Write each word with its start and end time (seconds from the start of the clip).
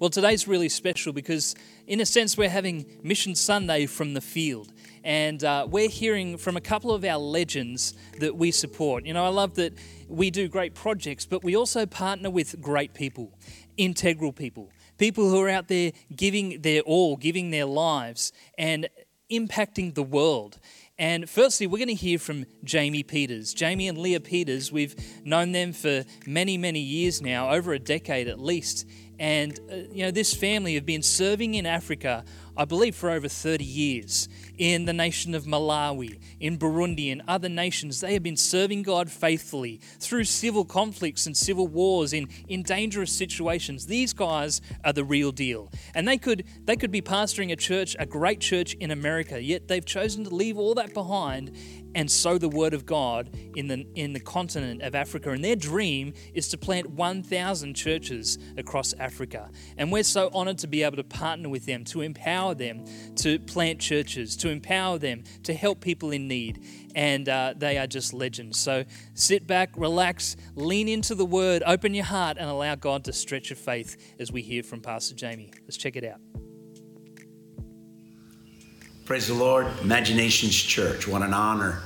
Well, 0.00 0.08
today's 0.08 0.48
really 0.48 0.70
special 0.70 1.12
because, 1.12 1.54
in 1.86 2.00
a 2.00 2.06
sense, 2.06 2.38
we're 2.38 2.48
having 2.48 2.86
Mission 3.02 3.34
Sunday 3.34 3.84
from 3.84 4.14
the 4.14 4.22
field. 4.22 4.72
And 5.04 5.44
uh, 5.44 5.66
we're 5.68 5.90
hearing 5.90 6.38
from 6.38 6.56
a 6.56 6.60
couple 6.62 6.92
of 6.94 7.04
our 7.04 7.18
legends 7.18 7.92
that 8.18 8.34
we 8.34 8.50
support. 8.50 9.04
You 9.04 9.12
know, 9.12 9.26
I 9.26 9.28
love 9.28 9.56
that 9.56 9.74
we 10.08 10.30
do 10.30 10.48
great 10.48 10.74
projects, 10.74 11.26
but 11.26 11.44
we 11.44 11.54
also 11.54 11.84
partner 11.84 12.30
with 12.30 12.62
great 12.62 12.94
people, 12.94 13.38
integral 13.76 14.32
people, 14.32 14.70
people 14.96 15.28
who 15.28 15.38
are 15.38 15.50
out 15.50 15.68
there 15.68 15.92
giving 16.16 16.62
their 16.62 16.80
all, 16.80 17.18
giving 17.18 17.50
their 17.50 17.66
lives, 17.66 18.32
and 18.56 18.88
impacting 19.30 19.94
the 19.94 20.02
world. 20.02 20.58
And 20.98 21.28
firstly, 21.30 21.66
we're 21.66 21.78
going 21.78 21.88
to 21.88 21.94
hear 21.94 22.18
from 22.18 22.44
Jamie 22.62 23.02
Peters. 23.02 23.54
Jamie 23.54 23.88
and 23.88 23.96
Leah 23.96 24.20
Peters, 24.20 24.70
we've 24.70 24.94
known 25.24 25.52
them 25.52 25.72
for 25.72 26.04
many, 26.26 26.58
many 26.58 26.80
years 26.80 27.22
now, 27.22 27.50
over 27.50 27.72
a 27.72 27.78
decade 27.78 28.28
at 28.28 28.38
least. 28.38 28.86
And, 29.20 29.60
uh, 29.70 29.76
you 29.92 30.02
know, 30.02 30.10
this 30.10 30.32
family 30.32 30.74
have 30.76 30.86
been 30.86 31.02
serving 31.02 31.54
in 31.54 31.66
Africa, 31.66 32.24
I 32.56 32.64
believe, 32.64 32.96
for 32.96 33.10
over 33.10 33.28
30 33.28 33.62
years 33.62 34.30
in 34.56 34.86
the 34.86 34.94
nation 34.94 35.34
of 35.34 35.44
Malawi, 35.44 36.18
in 36.40 36.58
Burundi, 36.58 37.12
and 37.12 37.20
other 37.28 37.50
nations. 37.50 38.00
They 38.00 38.14
have 38.14 38.22
been 38.22 38.38
serving 38.38 38.82
God 38.82 39.10
faithfully 39.10 39.78
through 39.98 40.24
civil 40.24 40.64
conflicts 40.64 41.26
and 41.26 41.36
civil 41.36 41.68
wars 41.68 42.14
in, 42.14 42.30
in 42.48 42.62
dangerous 42.62 43.12
situations. 43.12 43.84
These 43.84 44.14
guys 44.14 44.62
are 44.84 44.94
the 44.94 45.04
real 45.04 45.32
deal. 45.32 45.70
And 45.94 46.08
they 46.08 46.16
could, 46.16 46.44
they 46.64 46.76
could 46.76 46.90
be 46.90 47.02
pastoring 47.02 47.52
a 47.52 47.56
church, 47.56 47.94
a 47.98 48.06
great 48.06 48.40
church 48.40 48.72
in 48.72 48.90
America, 48.90 49.42
yet 49.42 49.68
they've 49.68 49.84
chosen 49.84 50.24
to 50.24 50.34
leave 50.34 50.56
all 50.56 50.74
that 50.76 50.94
behind 50.94 51.54
and 51.94 52.10
sow 52.10 52.38
the 52.38 52.48
word 52.48 52.74
of 52.74 52.86
God 52.86 53.30
in 53.54 53.68
the, 53.68 53.86
in 53.94 54.12
the 54.12 54.20
continent 54.20 54.82
of 54.82 54.94
Africa. 54.94 55.30
And 55.30 55.44
their 55.44 55.56
dream 55.56 56.14
is 56.34 56.48
to 56.48 56.58
plant 56.58 56.90
1,000 56.90 57.74
churches 57.74 58.38
across 58.56 58.92
Africa. 58.94 59.50
And 59.76 59.90
we're 59.90 60.02
so 60.02 60.30
honored 60.32 60.58
to 60.58 60.66
be 60.66 60.82
able 60.82 60.96
to 60.96 61.04
partner 61.04 61.48
with 61.48 61.66
them, 61.66 61.84
to 61.84 62.02
empower 62.02 62.54
them 62.54 62.84
to 63.16 63.38
plant 63.40 63.80
churches, 63.80 64.36
to 64.36 64.48
empower 64.48 64.98
them, 64.98 65.24
to 65.44 65.54
help 65.54 65.80
people 65.80 66.10
in 66.10 66.28
need. 66.28 66.64
And 66.94 67.28
uh, 67.28 67.54
they 67.56 67.78
are 67.78 67.86
just 67.86 68.12
legends. 68.12 68.58
So 68.58 68.84
sit 69.14 69.46
back, 69.46 69.70
relax, 69.76 70.36
lean 70.54 70.88
into 70.88 71.14
the 71.14 71.26
word, 71.26 71.62
open 71.66 71.94
your 71.94 72.04
heart, 72.04 72.36
and 72.38 72.48
allow 72.48 72.74
God 72.74 73.04
to 73.04 73.12
stretch 73.12 73.50
your 73.50 73.56
faith 73.56 74.14
as 74.18 74.32
we 74.32 74.42
hear 74.42 74.62
from 74.62 74.80
Pastor 74.80 75.14
Jamie. 75.14 75.52
Let's 75.62 75.76
check 75.76 75.96
it 75.96 76.04
out. 76.04 76.20
Praise 79.10 79.26
the 79.26 79.34
Lord. 79.34 79.66
Imaginations 79.82 80.54
Church, 80.54 81.08
what 81.08 81.22
an 81.22 81.34
honor 81.34 81.82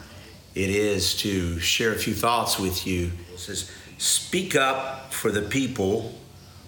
it 0.55 0.69
is 0.69 1.17
to 1.21 1.59
share 1.59 1.93
a 1.93 1.97
few 1.97 2.13
thoughts 2.13 2.59
with 2.59 2.87
you. 2.87 3.13
It 3.33 3.39
says, 3.39 3.71
Speak 3.97 4.55
up 4.55 5.11
for 5.11 5.31
the 5.31 5.41
people 5.41 6.15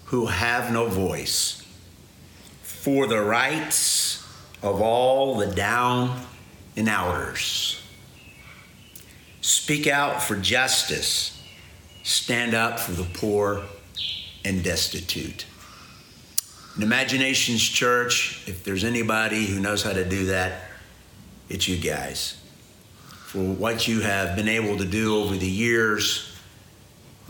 who 0.07 0.25
have 0.25 0.73
no 0.73 0.87
voice, 0.87 1.63
for 2.63 3.07
the 3.07 3.21
rights 3.21 4.27
of 4.63 4.81
all 4.81 5.37
the 5.37 5.47
down 5.49 6.23
and 6.75 6.89
outers. 6.89 7.79
Speak 9.43 9.87
out 9.87 10.23
for 10.23 10.37
justice. 10.37 11.39
Stand 12.03 12.55
up 12.55 12.81
for 12.81 12.93
the 12.93 13.07
poor 13.13 13.63
and 14.43 14.65
destitute. 14.65 15.45
In 16.77 16.83
Imaginations 16.83 17.63
Church, 17.63 18.47
if 18.47 18.63
there's 18.63 18.85
anybody 18.85 19.47
who 19.47 19.61
knows 19.61 19.83
how 19.83 19.95
to 19.95 20.05
do 20.05 20.27
that, 20.27 20.65
it's 21.49 21.67
you 21.67 21.79
guys. 21.79 22.37
For 23.09 23.39
what 23.39 23.89
you 23.89 24.01
have 24.01 24.37
been 24.37 24.49
able 24.49 24.77
to 24.77 24.85
do 24.85 25.17
over 25.17 25.35
the 25.37 25.49
years 25.49 26.37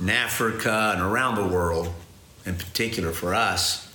in 0.00 0.10
Africa 0.10 0.94
and 0.94 1.00
around 1.00 1.36
the 1.36 1.46
world, 1.46 1.94
in 2.44 2.56
particular 2.56 3.12
for 3.12 3.34
us, 3.34 3.88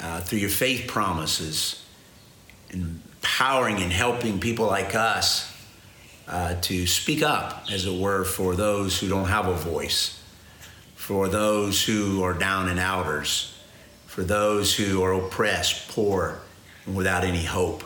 uh, 0.00 0.20
through 0.22 0.40
your 0.40 0.50
faith 0.50 0.88
promises, 0.88 1.84
empowering 2.70 3.76
and 3.76 3.92
helping 3.92 4.40
people 4.40 4.66
like 4.66 4.96
us 4.96 5.54
uh, 6.26 6.56
to 6.62 6.88
speak 6.88 7.22
up, 7.22 7.66
as 7.70 7.86
it 7.86 8.00
were, 8.00 8.24
for 8.24 8.56
those 8.56 8.98
who 8.98 9.08
don't 9.08 9.28
have 9.28 9.46
a 9.46 9.54
voice, 9.54 10.20
for 10.96 11.28
those 11.28 11.84
who 11.84 12.24
are 12.24 12.34
down 12.34 12.68
and 12.68 12.80
outers 12.80 13.55
for 14.16 14.24
those 14.24 14.74
who 14.74 15.02
are 15.02 15.12
oppressed, 15.12 15.88
poor, 15.88 16.40
and 16.86 16.96
without 16.96 17.22
any 17.22 17.44
hope. 17.44 17.84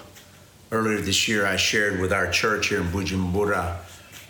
Earlier 0.71 1.01
this 1.01 1.27
year, 1.27 1.45
I 1.45 1.57
shared 1.57 1.99
with 1.99 2.13
our 2.13 2.31
church 2.31 2.69
here 2.69 2.81
in 2.81 2.87
Bujumbura 2.87 3.79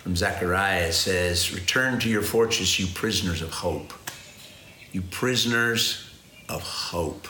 from 0.02 0.16
Zechariah. 0.16 0.86
It 0.86 0.92
says, 0.94 1.52
Return 1.52 1.98
to 1.98 2.08
your 2.08 2.22
fortress, 2.22 2.78
you 2.78 2.86
prisoners 2.86 3.42
of 3.42 3.50
hope. 3.50 3.92
You 4.92 5.02
prisoners 5.02 6.10
of 6.48 6.62
hope. 6.62 7.28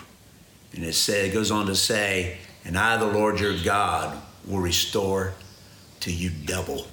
And 0.72 0.84
it, 0.84 0.94
said, 0.94 1.24
it 1.24 1.34
goes 1.34 1.50
on 1.50 1.66
to 1.66 1.74
say, 1.74 2.38
And 2.64 2.78
I, 2.78 2.96
the 2.96 3.08
Lord 3.08 3.40
your 3.40 3.60
God, 3.64 4.16
will 4.46 4.60
restore 4.60 5.32
to 5.98 6.12
you 6.12 6.30
double. 6.44 6.86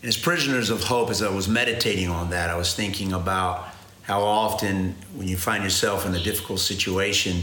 And 0.00 0.08
as 0.08 0.16
prisoners 0.16 0.70
of 0.70 0.84
hope, 0.84 1.10
as 1.10 1.20
I 1.20 1.28
was 1.28 1.48
meditating 1.48 2.08
on 2.08 2.30
that, 2.30 2.48
I 2.48 2.56
was 2.56 2.74
thinking 2.74 3.12
about 3.12 3.68
how 4.02 4.20
often 4.20 4.94
when 5.14 5.28
you 5.28 5.36
find 5.36 5.62
yourself 5.62 6.04
in 6.06 6.14
a 6.14 6.22
difficult 6.22 6.60
situation 6.60 7.42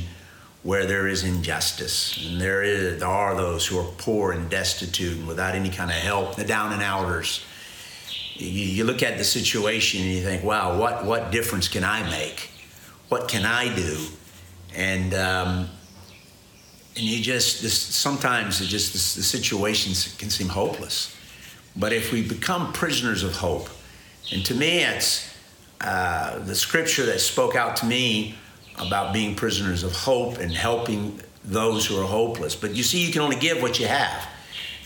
where 0.64 0.86
there 0.86 1.08
is 1.08 1.24
injustice 1.24 2.28
and 2.28 2.40
there 2.40 2.62
is 2.64 3.00
there 3.00 3.08
are 3.08 3.36
those 3.36 3.66
who 3.66 3.80
are 3.80 3.90
poor 3.98 4.34
and 4.34 4.50
destitute 4.50 5.18
and 5.18 5.28
without 5.28 5.56
any 5.56 5.70
kind 5.70 5.90
of 5.90 5.98
help 5.98 6.36
the 6.36 6.44
down 6.44 6.74
and 6.74 6.82
outers. 6.82 7.46
You, 8.34 8.48
you 8.48 8.84
look 8.84 9.02
at 9.02 9.18
the 9.18 9.24
situation 9.24 10.02
and 10.02 10.12
you 10.12 10.22
think 10.22 10.44
wow 10.44 10.78
what 10.78 11.06
what 11.06 11.32
difference 11.32 11.68
can 11.68 11.84
i 11.84 12.08
make? 12.10 12.50
What 13.08 13.30
can 13.30 13.46
i 13.46 13.74
do? 13.74 13.98
And 14.76 15.14
um, 15.14 15.70
and 16.96 17.06
you 17.06 17.22
just 17.24 17.62
this, 17.62 17.80
sometimes 17.80 18.60
just 18.68 18.92
this, 18.92 19.16
the 19.16 19.24
situations 19.24 20.14
can 20.18 20.30
seem 20.30 20.50
hopeless. 20.50 21.16
But 21.78 21.94
if 21.94 22.12
we 22.12 22.22
become 22.22 22.74
prisoners 22.74 23.24
of 23.24 23.38
hope 23.38 23.70
and 24.34 24.46
to 24.46 24.54
me 24.54 24.80
it's 24.80 25.29
uh, 25.82 26.40
the 26.40 26.56
scripture 26.56 27.06
that 27.06 27.20
spoke 27.20 27.56
out 27.56 27.78
to 27.78 27.86
me 27.86 28.36
about 28.78 29.14
being 29.14 29.36
prisoners 29.36 29.84
of 29.84 29.94
hope 29.94 30.38
and 30.38 30.52
helping 30.52 31.20
those 31.44 31.86
who 31.86 32.00
are 32.00 32.06
hopeless. 32.06 32.56
But 32.56 32.76
you 32.76 32.84
see, 32.84 33.06
you 33.06 33.12
can 33.12 33.22
only 33.22 33.36
give 33.36 33.62
what 33.62 33.80
you 33.80 33.88
have. 33.88 34.28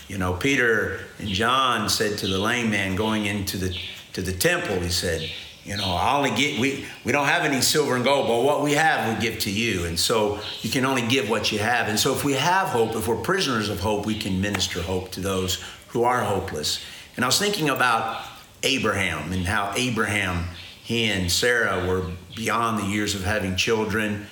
You 0.08 0.18
know, 0.18 0.34
Peter 0.34 1.00
and 1.18 1.28
John 1.28 1.88
said 1.88 2.18
to 2.18 2.26
the 2.26 2.38
lame 2.38 2.70
man 2.70 2.94
going 2.96 3.26
into 3.26 3.56
the 3.56 3.76
to 4.12 4.22
the 4.22 4.32
temple, 4.32 4.78
he 4.78 4.90
said, 4.90 5.28
you 5.64 5.76
know, 5.76 5.84
I 5.84 6.16
only 6.16 6.30
get 6.30 6.60
we 6.60 6.84
we 7.04 7.12
don't 7.12 7.26
have 7.26 7.42
any 7.44 7.60
silver 7.60 7.96
and 7.96 8.04
gold, 8.04 8.28
but 8.28 8.42
what 8.42 8.62
we 8.62 8.72
have 8.72 9.14
we 9.14 9.20
give 9.20 9.40
to 9.40 9.50
you. 9.50 9.86
And 9.86 9.98
so 9.98 10.38
you 10.60 10.70
can 10.70 10.84
only 10.84 11.06
give 11.06 11.30
what 11.30 11.50
you 11.50 11.58
have. 11.58 11.88
And 11.88 11.98
so 11.98 12.12
if 12.12 12.22
we 12.22 12.34
have 12.34 12.68
hope, 12.68 12.94
if 12.94 13.08
we're 13.08 13.16
prisoners 13.16 13.68
of 13.68 13.80
hope, 13.80 14.04
we 14.04 14.18
can 14.18 14.40
minister 14.40 14.82
hope 14.82 15.10
to 15.12 15.20
those 15.20 15.64
who 15.88 16.04
are 16.04 16.22
hopeless. 16.22 16.84
And 17.16 17.24
I 17.24 17.28
was 17.28 17.38
thinking 17.38 17.70
about 17.70 18.24
Abraham 18.62 19.32
and 19.32 19.46
how 19.46 19.72
Abraham 19.76 20.44
he 20.84 21.06
and 21.06 21.32
Sarah 21.32 21.88
were 21.88 22.10
beyond 22.36 22.78
the 22.78 22.86
years 22.86 23.14
of 23.14 23.24
having 23.24 23.56
children. 23.56 24.26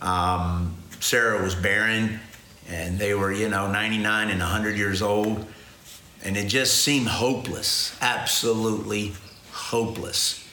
Um, 0.00 0.74
Sarah 1.00 1.42
was 1.42 1.54
barren, 1.54 2.18
and 2.66 2.98
they 2.98 3.12
were, 3.12 3.30
you 3.30 3.50
know, 3.50 3.70
99 3.70 4.30
and 4.30 4.40
100 4.40 4.78
years 4.78 5.02
old. 5.02 5.46
And 6.24 6.36
it 6.38 6.48
just 6.48 6.82
seemed 6.82 7.08
hopeless, 7.08 7.94
absolutely 8.00 9.12
hopeless. 9.52 10.44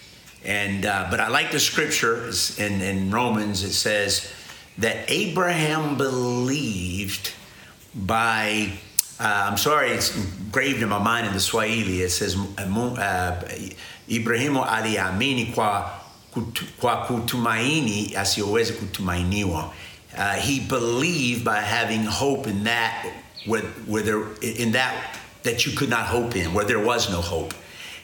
And 0.43 0.85
uh, 0.85 1.07
but 1.09 1.21
I 1.21 1.29
like 1.29 1.51
the 1.51 1.59
scripture 1.61 2.29
in, 2.57 2.81
in 2.81 3.09
Romans. 3.09 3.63
It 3.63 3.73
says 3.73 4.29
that 4.77 5.09
Abraham 5.09 5.97
believed 5.97 7.31
by. 7.95 8.73
Uh, 9.17 9.47
I'm 9.49 9.57
sorry, 9.57 9.91
it's 9.91 10.13
engraved 10.13 10.83
in 10.83 10.89
my 10.89 11.01
mind 11.01 11.25
in 11.25 11.31
the 11.31 11.39
Swahili. 11.39 12.01
It 12.01 12.09
says 12.09 12.35
uh, 12.57 13.41
Ibrahimu 14.07 14.65
aliamini 14.65 15.45
kwa, 15.45 15.91
kutu, 16.31 16.65
kwa 16.65 16.97
kutumaini 16.97 18.15
asiyoweza 18.15 18.73
kutumainiwa. 18.73 19.71
Uh, 20.17 20.33
he 20.33 20.59
believed 20.59 21.43
by 21.43 21.59
having 21.61 22.05
hope 22.05 22.49
in 22.49 22.63
that 22.63 23.05
where, 23.47 23.65
where 23.87 24.03
there, 24.03 24.23
in 24.41 24.71
that 24.71 24.93
that 25.43 25.65
you 25.65 25.73
could 25.73 25.89
not 25.89 26.05
hope 26.05 26.35
in, 26.35 26.53
where 26.53 26.65
there 26.65 26.79
was 26.79 27.09
no 27.09 27.21
hope. 27.21 27.53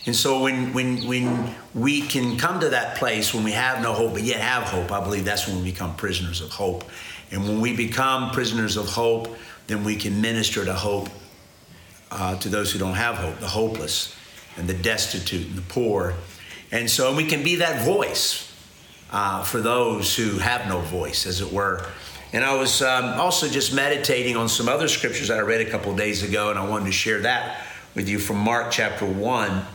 And 0.06 0.16
so 0.16 0.42
when, 0.42 0.74
when, 0.74 1.08
when 1.08 1.56
we 1.76 2.02
can 2.02 2.38
come 2.38 2.60
to 2.60 2.70
that 2.70 2.98
place 2.98 3.34
when 3.34 3.44
we 3.44 3.52
have 3.52 3.82
no 3.84 3.94
hope, 3.94 4.14
but 4.14 4.24
yet 4.24 4.42
have 4.42 4.64
hope, 4.64 4.92
I 4.92 5.04
believe 5.04 5.26
that's 5.26 5.48
when 5.48 5.58
we 5.58 5.72
become 5.72 5.96
prisoners 5.96 6.42
of 6.42 6.50
hope. 6.50 6.84
And 7.32 7.44
when 7.44 7.62
we 7.62 7.76
become 7.76 8.32
prisoners 8.32 8.78
of 8.78 8.88
hope, 8.88 9.36
then 9.68 9.84
we 9.84 9.96
can 9.96 10.22
minister 10.22 10.66
to 10.66 10.74
hope 10.74 11.10
uh, 12.12 12.36
to 12.38 12.50
those 12.50 12.72
who 12.72 12.80
don't 12.80 12.96
have 12.96 13.16
hope, 13.16 13.40
the 13.40 13.48
hopeless 13.48 14.16
and 14.62 14.70
the 14.70 14.76
destitute 14.76 15.48
and 15.48 15.58
the 15.58 15.64
poor. 15.64 16.14
And 16.72 16.88
so 16.88 17.16
we 17.16 17.26
can 17.26 17.44
be 17.44 17.56
that 17.56 17.84
voice 17.84 18.56
uh, 19.12 19.44
for 19.44 19.60
those 19.60 20.16
who 20.16 20.38
have 20.38 20.68
no 20.70 20.80
voice, 20.80 21.26
as 21.26 21.42
it 21.42 21.52
were. 21.52 21.84
And 22.32 22.46
I 22.46 22.56
was 22.56 22.84
um, 22.84 23.20
also 23.20 23.50
just 23.50 23.74
meditating 23.74 24.38
on 24.38 24.48
some 24.48 24.70
other 24.70 24.88
scriptures 24.88 25.30
that 25.30 25.40
I 25.40 25.42
read 25.42 25.62
a 25.62 25.70
couple 25.70 25.94
days 25.96 26.22
ago, 26.22 26.52
and 26.52 26.60
I 26.60 26.66
wanted 26.66 26.86
to 26.86 26.92
share 26.92 27.22
that 27.22 27.66
with 27.96 28.08
you 28.08 28.20
from 28.20 28.38
Mark 28.38 28.72
chapter 28.72 29.06
1, 29.06 29.66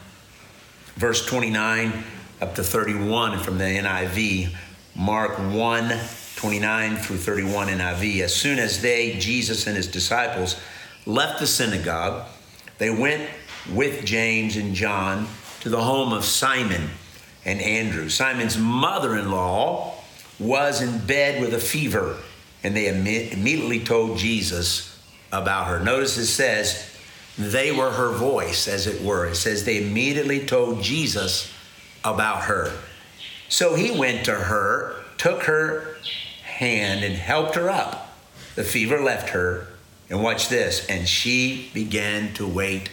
verse 0.95 1.27
29 1.27 2.05
up 2.41 2.55
to 2.55 2.63
31 2.63 3.41
from 3.41 3.59
the 3.59 3.65
NIV. 3.65 4.55
Mark 4.95 5.37
1, 5.37 5.93
29 6.37 6.97
through 6.97 7.17
31 7.17 7.69
NIV. 7.69 8.21
As 8.21 8.35
soon 8.35 8.61
as 8.61 8.81
they, 8.81 9.19
Jesus 9.19 9.67
and 9.67 9.77
his 9.77 9.89
disciples, 9.89 10.59
left 11.07 11.41
the 11.41 11.47
synagogue, 11.47 12.27
they 12.79 12.91
went 12.91 13.29
with 13.73 14.05
James 14.05 14.57
and 14.57 14.75
John 14.75 15.27
to 15.61 15.69
the 15.69 15.83
home 15.83 16.13
of 16.13 16.25
Simon 16.25 16.91
and 17.45 17.61
Andrew. 17.61 18.09
Simon's 18.09 18.59
mother 18.59 19.17
in 19.17 19.31
law 19.31 19.95
was 20.39 20.83
in 20.83 21.07
bed 21.07 21.41
with 21.41 21.55
a 21.55 21.59
fever, 21.59 22.17
and 22.63 22.77
they 22.77 22.89
immediately 22.89 23.81
told 23.81 24.19
Jesus 24.19 25.01
about 25.33 25.67
her. 25.67 25.81
Notice 25.81 26.17
it 26.19 26.27
says, 26.27 26.93
they 27.39 27.71
were 27.71 27.91
her 27.91 28.13
voice, 28.13 28.67
as 28.67 28.87
it 28.87 29.03
were. 29.03 29.27
It 29.27 29.37
says 29.37 29.65
they 29.65 29.83
immediately 29.83 30.47
told 30.47 30.83
Jesus 30.83 31.53
about 32.05 32.45
her. 32.45 32.73
So 33.49 33.75
he 33.75 33.91
went 33.91 34.25
to 34.25 34.35
her, 34.35 34.97
took 35.19 35.45
her 35.45 35.97
hand, 36.43 37.05
and 37.05 37.15
helped 37.15 37.55
her 37.55 37.69
up. 37.71 38.15
The 38.55 38.65
fever 38.65 39.01
left 39.01 39.31
her, 39.31 39.67
and 40.09 40.23
watch 40.23 40.49
this, 40.49 40.87
and 40.87 41.07
she 41.07 41.71
began 41.75 42.33
to 42.35 42.47
wait 42.47 42.91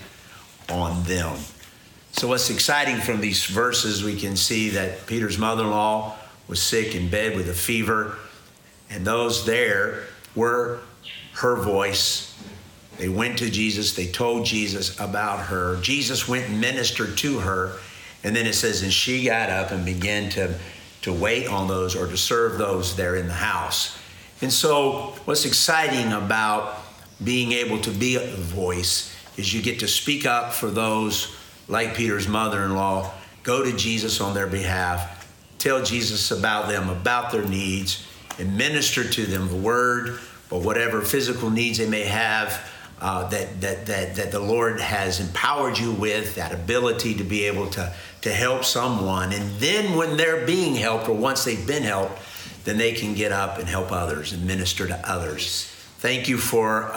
on 0.69 1.03
them. 1.03 1.37
So, 2.11 2.27
what's 2.27 2.49
exciting 2.49 2.97
from 2.97 3.21
these 3.21 3.45
verses, 3.45 4.03
we 4.03 4.15
can 4.15 4.35
see 4.35 4.69
that 4.69 5.07
Peter's 5.07 5.37
mother 5.37 5.63
in 5.63 5.71
law 5.71 6.15
was 6.47 6.61
sick 6.61 6.95
in 6.95 7.09
bed 7.09 7.35
with 7.35 7.49
a 7.49 7.53
fever, 7.53 8.17
and 8.89 9.05
those 9.05 9.45
there 9.45 10.03
were 10.35 10.79
her 11.33 11.55
voice. 11.55 12.29
They 12.97 13.09
went 13.09 13.39
to 13.39 13.49
Jesus, 13.49 13.95
they 13.95 14.07
told 14.07 14.45
Jesus 14.45 14.99
about 14.99 15.39
her. 15.47 15.77
Jesus 15.81 16.27
went 16.27 16.47
and 16.49 16.61
ministered 16.61 17.17
to 17.19 17.39
her, 17.39 17.79
and 18.23 18.35
then 18.35 18.45
it 18.45 18.53
says, 18.53 18.83
and 18.83 18.93
she 18.93 19.25
got 19.25 19.49
up 19.49 19.71
and 19.71 19.83
began 19.83 20.29
to, 20.31 20.53
to 21.01 21.11
wait 21.11 21.47
on 21.47 21.67
those 21.67 21.95
or 21.95 22.05
to 22.07 22.17
serve 22.17 22.59
those 22.59 22.95
there 22.95 23.15
in 23.15 23.27
the 23.27 23.33
house. 23.33 23.97
And 24.41 24.53
so, 24.53 25.15
what's 25.25 25.45
exciting 25.45 26.13
about 26.13 26.77
being 27.23 27.53
able 27.53 27.79
to 27.79 27.89
be 27.89 28.15
a 28.15 28.35
voice 28.35 29.12
is 29.37 29.53
you 29.53 29.61
get 29.61 29.79
to 29.79 29.87
speak 29.87 30.25
up 30.25 30.53
for 30.53 30.69
those 30.69 31.35
like 31.67 31.95
Peter's 31.95 32.27
mother 32.27 32.63
in 32.63 32.75
law, 32.75 33.11
go 33.43 33.63
to 33.63 33.75
Jesus 33.75 34.21
on 34.21 34.33
their 34.33 34.47
behalf, 34.47 35.27
tell 35.57 35.83
Jesus 35.83 36.31
about 36.31 36.69
them, 36.69 36.89
about 36.89 37.31
their 37.31 37.45
needs, 37.45 38.05
and 38.39 38.57
minister 38.57 39.07
to 39.07 39.25
them 39.25 39.47
the 39.47 39.55
word 39.55 40.19
or 40.49 40.61
whatever 40.61 41.01
physical 41.01 41.49
needs 41.49 41.77
they 41.77 41.89
may 41.89 42.03
have. 42.03 42.69
Uh, 43.01 43.27
that, 43.27 43.59
that, 43.59 43.85
that, 43.85 44.15
that 44.15 44.31
the 44.31 44.39
Lord 44.39 44.79
has 44.79 45.19
empowered 45.19 45.77
you 45.77 45.91
with, 45.91 46.35
that 46.35 46.53
ability 46.53 47.15
to 47.15 47.23
be 47.25 47.43
able 47.43 47.69
to, 47.71 47.93
to 48.21 48.31
help 48.31 48.63
someone. 48.63 49.33
And 49.33 49.51
then 49.57 49.97
when 49.97 50.15
they're 50.15 50.45
being 50.45 50.75
helped, 50.75 51.09
or 51.09 51.13
once 51.13 51.43
they've 51.43 51.67
been 51.67 51.83
helped, 51.83 52.17
then 52.63 52.77
they 52.77 52.93
can 52.93 53.13
get 53.13 53.33
up 53.33 53.57
and 53.57 53.67
help 53.67 53.91
others 53.91 54.31
and 54.31 54.47
minister 54.47 54.87
to 54.87 55.09
others. 55.09 55.72
Thank 56.03 56.27
you 56.27 56.37
for 56.37 56.91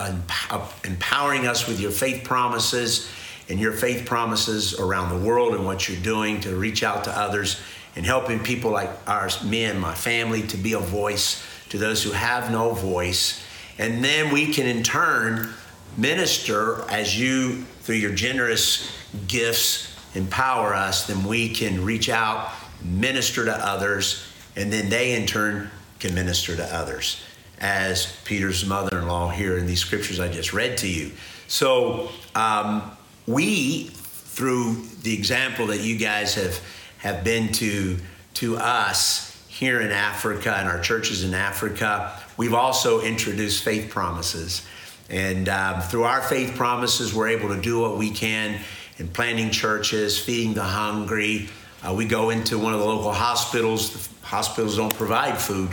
empowering 0.82 1.46
us 1.46 1.68
with 1.68 1.78
your 1.78 1.92
faith 1.92 2.24
promises 2.24 3.08
and 3.48 3.60
your 3.60 3.70
faith 3.70 4.04
promises 4.04 4.80
around 4.80 5.16
the 5.16 5.24
world 5.24 5.54
and 5.54 5.64
what 5.64 5.88
you're 5.88 6.02
doing 6.02 6.40
to 6.40 6.56
reach 6.56 6.82
out 6.82 7.04
to 7.04 7.16
others 7.16 7.60
and 7.94 8.04
helping 8.04 8.40
people 8.40 8.72
like 8.72 8.90
ours, 9.06 9.44
me 9.44 9.62
and 9.62 9.80
my 9.80 9.94
family, 9.94 10.42
to 10.48 10.56
be 10.56 10.72
a 10.72 10.80
voice 10.80 11.46
to 11.68 11.78
those 11.78 12.02
who 12.02 12.10
have 12.10 12.50
no 12.50 12.72
voice. 12.72 13.46
And 13.78 14.02
then 14.02 14.34
we 14.34 14.52
can 14.52 14.66
in 14.66 14.82
turn 14.82 15.50
minister 15.96 16.82
as 16.90 17.16
you, 17.16 17.62
through 17.82 17.94
your 17.94 18.12
generous 18.12 18.90
gifts, 19.28 19.96
empower 20.16 20.74
us, 20.74 21.06
then 21.06 21.22
we 21.22 21.50
can 21.50 21.84
reach 21.84 22.08
out, 22.08 22.50
minister 22.82 23.44
to 23.44 23.54
others, 23.54 24.26
and 24.56 24.72
then 24.72 24.88
they 24.88 25.14
in 25.14 25.28
turn 25.28 25.70
can 26.00 26.12
minister 26.12 26.56
to 26.56 26.64
others, 26.74 27.22
as 27.60 28.16
Peter's 28.24 28.64
mother 28.66 28.98
in 28.98 29.06
law 29.06 29.28
here 29.28 29.56
in 29.56 29.66
these 29.66 29.80
scriptures 29.80 30.20
I 30.20 30.28
just 30.28 30.52
read 30.52 30.76
to 30.78 30.88
you. 30.88 31.12
So, 31.48 32.10
um, 32.34 32.90
we, 33.26 33.84
through 33.84 34.82
the 35.02 35.14
example 35.14 35.66
that 35.68 35.80
you 35.80 35.96
guys 35.96 36.34
have, 36.34 36.60
have 36.98 37.24
been 37.24 37.52
to, 37.54 37.96
to 38.34 38.56
us 38.56 39.44
here 39.48 39.80
in 39.80 39.90
Africa 39.90 40.54
and 40.56 40.68
our 40.68 40.80
churches 40.80 41.24
in 41.24 41.34
Africa, 41.34 42.12
we've 42.36 42.54
also 42.54 43.00
introduced 43.00 43.64
faith 43.64 43.90
promises. 43.90 44.66
And 45.08 45.48
um, 45.48 45.80
through 45.80 46.04
our 46.04 46.20
faith 46.20 46.54
promises, 46.56 47.14
we're 47.14 47.28
able 47.28 47.48
to 47.54 47.60
do 47.60 47.80
what 47.80 47.96
we 47.96 48.10
can 48.10 48.60
in 48.98 49.08
planting 49.08 49.50
churches, 49.50 50.18
feeding 50.18 50.54
the 50.54 50.64
hungry. 50.64 51.48
Uh, 51.82 51.94
we 51.94 52.04
go 52.04 52.30
into 52.30 52.58
one 52.58 52.74
of 52.74 52.80
the 52.80 52.86
local 52.86 53.12
hospitals. 53.12 53.90
The 53.90 54.26
hospitals 54.26 54.76
don't 54.76 54.94
provide 54.94 55.38
food 55.38 55.70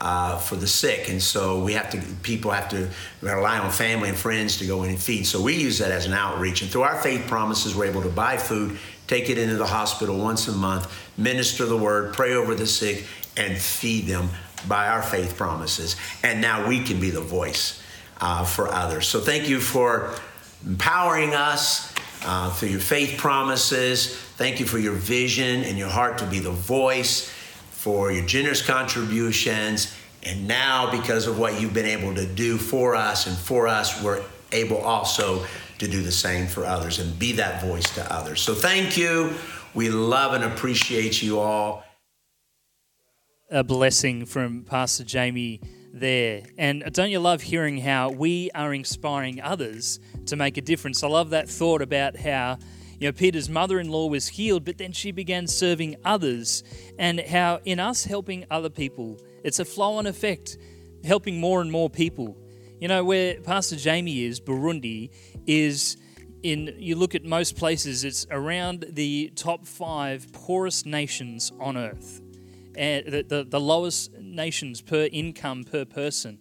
uh, 0.00 0.38
for 0.38 0.56
the 0.56 0.66
sick, 0.66 1.08
and 1.08 1.20
so 1.20 1.62
we 1.62 1.72
have 1.72 1.90
to. 1.90 2.00
People 2.22 2.50
have 2.50 2.68
to 2.68 2.88
rely 3.20 3.58
on 3.58 3.70
family 3.70 4.08
and 4.08 4.16
friends 4.16 4.58
to 4.58 4.66
go 4.66 4.84
in 4.84 4.90
and 4.90 5.00
feed. 5.00 5.26
So 5.26 5.42
we 5.42 5.54
use 5.54 5.78
that 5.78 5.90
as 5.90 6.06
an 6.06 6.12
outreach, 6.12 6.62
and 6.62 6.70
through 6.70 6.82
our 6.82 7.00
faith 7.00 7.26
promises, 7.26 7.74
we're 7.74 7.86
able 7.86 8.02
to 8.02 8.08
buy 8.08 8.36
food, 8.36 8.78
take 9.06 9.28
it 9.28 9.38
into 9.38 9.56
the 9.56 9.66
hospital 9.66 10.18
once 10.18 10.46
a 10.48 10.52
month, 10.52 10.92
minister 11.16 11.66
the 11.66 11.76
word, 11.76 12.14
pray 12.14 12.34
over 12.34 12.54
the 12.54 12.66
sick, 12.66 13.06
and 13.36 13.58
feed 13.58 14.06
them 14.06 14.28
by 14.68 14.88
our 14.88 15.02
faith 15.02 15.36
promises. 15.36 15.96
And 16.22 16.40
now 16.40 16.68
we 16.68 16.82
can 16.82 17.00
be 17.00 17.10
the 17.10 17.20
voice 17.20 17.82
uh, 18.20 18.44
for 18.44 18.68
others. 18.68 19.06
So 19.06 19.20
thank 19.20 19.48
you 19.48 19.60
for 19.60 20.14
empowering 20.66 21.34
us 21.34 21.94
uh, 22.24 22.50
through 22.52 22.70
your 22.70 22.80
faith 22.80 23.18
promises. 23.18 24.16
Thank 24.16 24.60
you 24.60 24.66
for 24.66 24.78
your 24.78 24.94
vision 24.94 25.64
and 25.64 25.78
your 25.78 25.88
heart 25.88 26.18
to 26.18 26.26
be 26.26 26.38
the 26.38 26.50
voice 26.50 27.32
for 27.88 28.12
your 28.12 28.26
generous 28.26 28.60
contributions. 28.60 29.96
And 30.22 30.46
now, 30.46 30.90
because 30.90 31.26
of 31.26 31.38
what 31.38 31.58
you've 31.58 31.72
been 31.72 31.86
able 31.86 32.14
to 32.16 32.26
do 32.26 32.58
for 32.58 32.94
us 32.94 33.26
and 33.26 33.34
for 33.34 33.66
us, 33.66 34.02
we're 34.02 34.22
able 34.52 34.76
also 34.76 35.46
to 35.78 35.88
do 35.88 36.02
the 36.02 36.12
same 36.12 36.46
for 36.46 36.66
others 36.66 36.98
and 36.98 37.18
be 37.18 37.32
that 37.32 37.62
voice 37.62 37.88
to 37.94 38.12
others. 38.12 38.42
So, 38.42 38.54
thank 38.54 38.98
you. 38.98 39.32
We 39.72 39.88
love 39.88 40.34
and 40.34 40.44
appreciate 40.44 41.22
you 41.22 41.40
all. 41.40 41.82
A 43.50 43.64
blessing 43.64 44.26
from 44.26 44.64
Pastor 44.64 45.04
Jamie 45.04 45.62
there. 45.90 46.42
And 46.58 46.84
don't 46.92 47.10
you 47.10 47.20
love 47.20 47.40
hearing 47.40 47.78
how 47.78 48.10
we 48.10 48.50
are 48.54 48.74
inspiring 48.74 49.40
others 49.40 49.98
to 50.26 50.36
make 50.36 50.58
a 50.58 50.60
difference? 50.60 51.02
I 51.02 51.08
love 51.08 51.30
that 51.30 51.48
thought 51.48 51.80
about 51.80 52.18
how 52.18 52.58
you 52.98 53.06
know, 53.06 53.12
Peter's 53.12 53.48
mother 53.48 53.78
in 53.78 53.88
law 53.88 54.06
was 54.08 54.28
healed, 54.28 54.64
but 54.64 54.78
then 54.78 54.92
she 54.92 55.12
began 55.12 55.46
serving 55.46 55.96
others, 56.04 56.64
and 56.98 57.20
how 57.20 57.60
in 57.64 57.78
us 57.78 58.04
helping 58.04 58.44
other 58.50 58.70
people, 58.70 59.18
it's 59.44 59.60
a 59.60 59.64
flow 59.64 59.94
on 59.94 60.06
effect, 60.06 60.58
helping 61.04 61.38
more 61.38 61.60
and 61.60 61.70
more 61.70 61.88
people. 61.88 62.36
You 62.80 62.88
know, 62.88 63.04
where 63.04 63.40
Pastor 63.40 63.76
Jamie 63.76 64.24
is, 64.24 64.40
Burundi, 64.40 65.10
is 65.46 65.96
in, 66.42 66.74
you 66.78 66.96
look 66.96 67.14
at 67.14 67.24
most 67.24 67.56
places, 67.56 68.04
it's 68.04 68.26
around 68.30 68.86
the 68.90 69.32
top 69.34 69.66
five 69.66 70.32
poorest 70.32 70.86
nations 70.86 71.52
on 71.60 71.76
earth, 71.76 72.20
and 72.76 73.06
the, 73.06 73.22
the, 73.22 73.44
the 73.44 73.60
lowest 73.60 74.12
nations 74.18 74.80
per 74.80 75.08
income 75.12 75.64
per 75.64 75.84
person. 75.84 76.38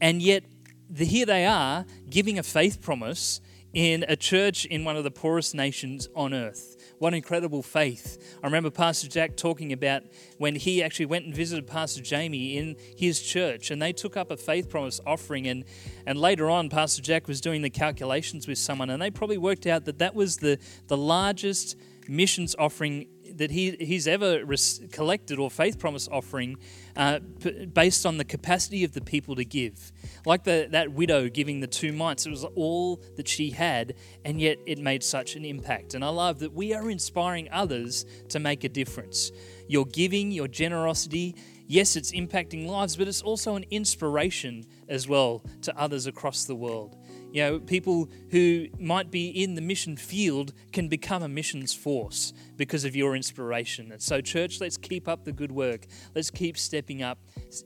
And 0.00 0.20
yet, 0.20 0.44
the, 0.90 1.04
here 1.04 1.26
they 1.26 1.46
are 1.46 1.86
giving 2.08 2.38
a 2.38 2.42
faith 2.42 2.80
promise 2.82 3.40
in 3.76 4.06
a 4.08 4.16
church 4.16 4.64
in 4.64 4.86
one 4.86 4.96
of 4.96 5.04
the 5.04 5.10
poorest 5.10 5.54
nations 5.54 6.08
on 6.16 6.32
earth. 6.32 6.78
What 6.96 7.12
incredible 7.12 7.62
faith. 7.62 8.38
I 8.42 8.46
remember 8.46 8.70
Pastor 8.70 9.06
Jack 9.06 9.36
talking 9.36 9.70
about 9.70 10.02
when 10.38 10.54
he 10.54 10.82
actually 10.82 11.04
went 11.04 11.26
and 11.26 11.34
visited 11.34 11.66
Pastor 11.66 12.00
Jamie 12.00 12.56
in 12.56 12.76
his 12.96 13.20
church 13.20 13.70
and 13.70 13.82
they 13.82 13.92
took 13.92 14.16
up 14.16 14.30
a 14.30 14.38
faith 14.38 14.70
promise 14.70 14.98
offering. 15.06 15.46
And, 15.46 15.64
and 16.06 16.18
later 16.18 16.48
on, 16.48 16.70
Pastor 16.70 17.02
Jack 17.02 17.28
was 17.28 17.42
doing 17.42 17.60
the 17.60 17.68
calculations 17.68 18.48
with 18.48 18.56
someone 18.56 18.88
and 18.88 19.02
they 19.02 19.10
probably 19.10 19.36
worked 19.36 19.66
out 19.66 19.84
that 19.84 19.98
that 19.98 20.14
was 20.14 20.38
the, 20.38 20.58
the 20.86 20.96
largest 20.96 21.76
missions 22.08 22.56
offering 22.58 23.08
that 23.34 23.50
he, 23.50 23.72
he's 23.72 24.08
ever 24.08 24.42
res- 24.46 24.80
collected 24.90 25.38
or 25.38 25.50
faith 25.50 25.78
promise 25.78 26.08
offering 26.10 26.56
uh, 26.96 27.18
based 27.18 28.06
on 28.06 28.16
the 28.16 28.24
capacity 28.24 28.84
of 28.84 28.92
the 28.92 29.00
people 29.00 29.34
to 29.36 29.44
give. 29.44 29.92
Like 30.24 30.44
the, 30.44 30.68
that 30.70 30.92
widow 30.92 31.28
giving 31.28 31.60
the 31.60 31.66
two 31.66 31.92
mites, 31.92 32.26
it 32.26 32.30
was 32.30 32.44
all 32.54 33.02
that 33.16 33.28
she 33.28 33.50
had, 33.50 33.94
and 34.24 34.40
yet 34.40 34.58
it 34.66 34.78
made 34.78 35.02
such 35.02 35.36
an 35.36 35.44
impact. 35.44 35.94
And 35.94 36.04
I 36.04 36.08
love 36.08 36.38
that 36.40 36.52
we 36.52 36.74
are 36.74 36.90
inspiring 36.90 37.48
others 37.52 38.06
to 38.30 38.38
make 38.38 38.64
a 38.64 38.68
difference. 38.68 39.30
Your 39.68 39.84
giving, 39.84 40.30
your 40.32 40.48
generosity, 40.48 41.36
yes, 41.66 41.96
it's 41.96 42.12
impacting 42.12 42.66
lives, 42.66 42.96
but 42.96 43.08
it's 43.08 43.22
also 43.22 43.56
an 43.56 43.64
inspiration 43.70 44.64
as 44.88 45.06
well 45.08 45.44
to 45.62 45.76
others 45.78 46.06
across 46.06 46.44
the 46.44 46.54
world. 46.54 46.96
You 47.36 47.42
know, 47.42 47.58
people 47.58 48.08
who 48.30 48.68
might 48.78 49.10
be 49.10 49.28
in 49.28 49.56
the 49.56 49.60
mission 49.60 49.98
field 49.98 50.54
can 50.72 50.88
become 50.88 51.22
a 51.22 51.28
missions 51.28 51.74
force 51.74 52.32
because 52.56 52.86
of 52.86 52.96
your 52.96 53.14
inspiration. 53.14 53.92
And 53.92 54.00
so, 54.00 54.22
church, 54.22 54.58
let's 54.58 54.78
keep 54.78 55.06
up 55.06 55.26
the 55.26 55.32
good 55.32 55.52
work. 55.52 55.84
Let's 56.14 56.30
keep 56.30 56.56
stepping 56.56 57.02
up 57.02 57.18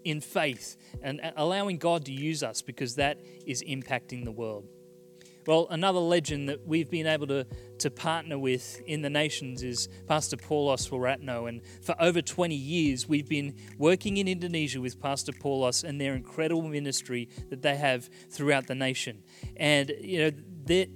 in 0.02 0.20
faith 0.20 0.76
and 1.04 1.20
allowing 1.36 1.78
God 1.78 2.04
to 2.06 2.12
use 2.12 2.42
us 2.42 2.62
because 2.62 2.96
that 2.96 3.20
is 3.46 3.62
impacting 3.62 4.24
the 4.24 4.32
world. 4.32 4.66
Well, 5.46 5.66
another 5.70 6.00
legend 6.00 6.48
that 6.48 6.66
we've 6.66 6.90
been 6.90 7.06
able 7.06 7.26
to, 7.28 7.46
to 7.78 7.90
partner 7.90 8.38
with 8.38 8.82
in 8.86 9.00
the 9.00 9.08
nations 9.08 9.62
is 9.62 9.88
Pastor 10.06 10.36
Paulus 10.36 10.88
Wiratno. 10.88 11.48
And 11.48 11.62
for 11.80 11.94
over 11.98 12.20
20 12.20 12.54
years, 12.54 13.08
we've 13.08 13.28
been 13.28 13.54
working 13.78 14.18
in 14.18 14.28
Indonesia 14.28 14.80
with 14.80 15.00
Pastor 15.00 15.32
Paulos 15.32 15.82
and 15.82 16.00
their 16.00 16.14
incredible 16.14 16.62
ministry 16.62 17.28
that 17.48 17.62
they 17.62 17.76
have 17.76 18.10
throughout 18.28 18.66
the 18.66 18.74
nation. 18.74 19.22
And, 19.56 19.90
you 20.00 20.30
know, 20.30 20.30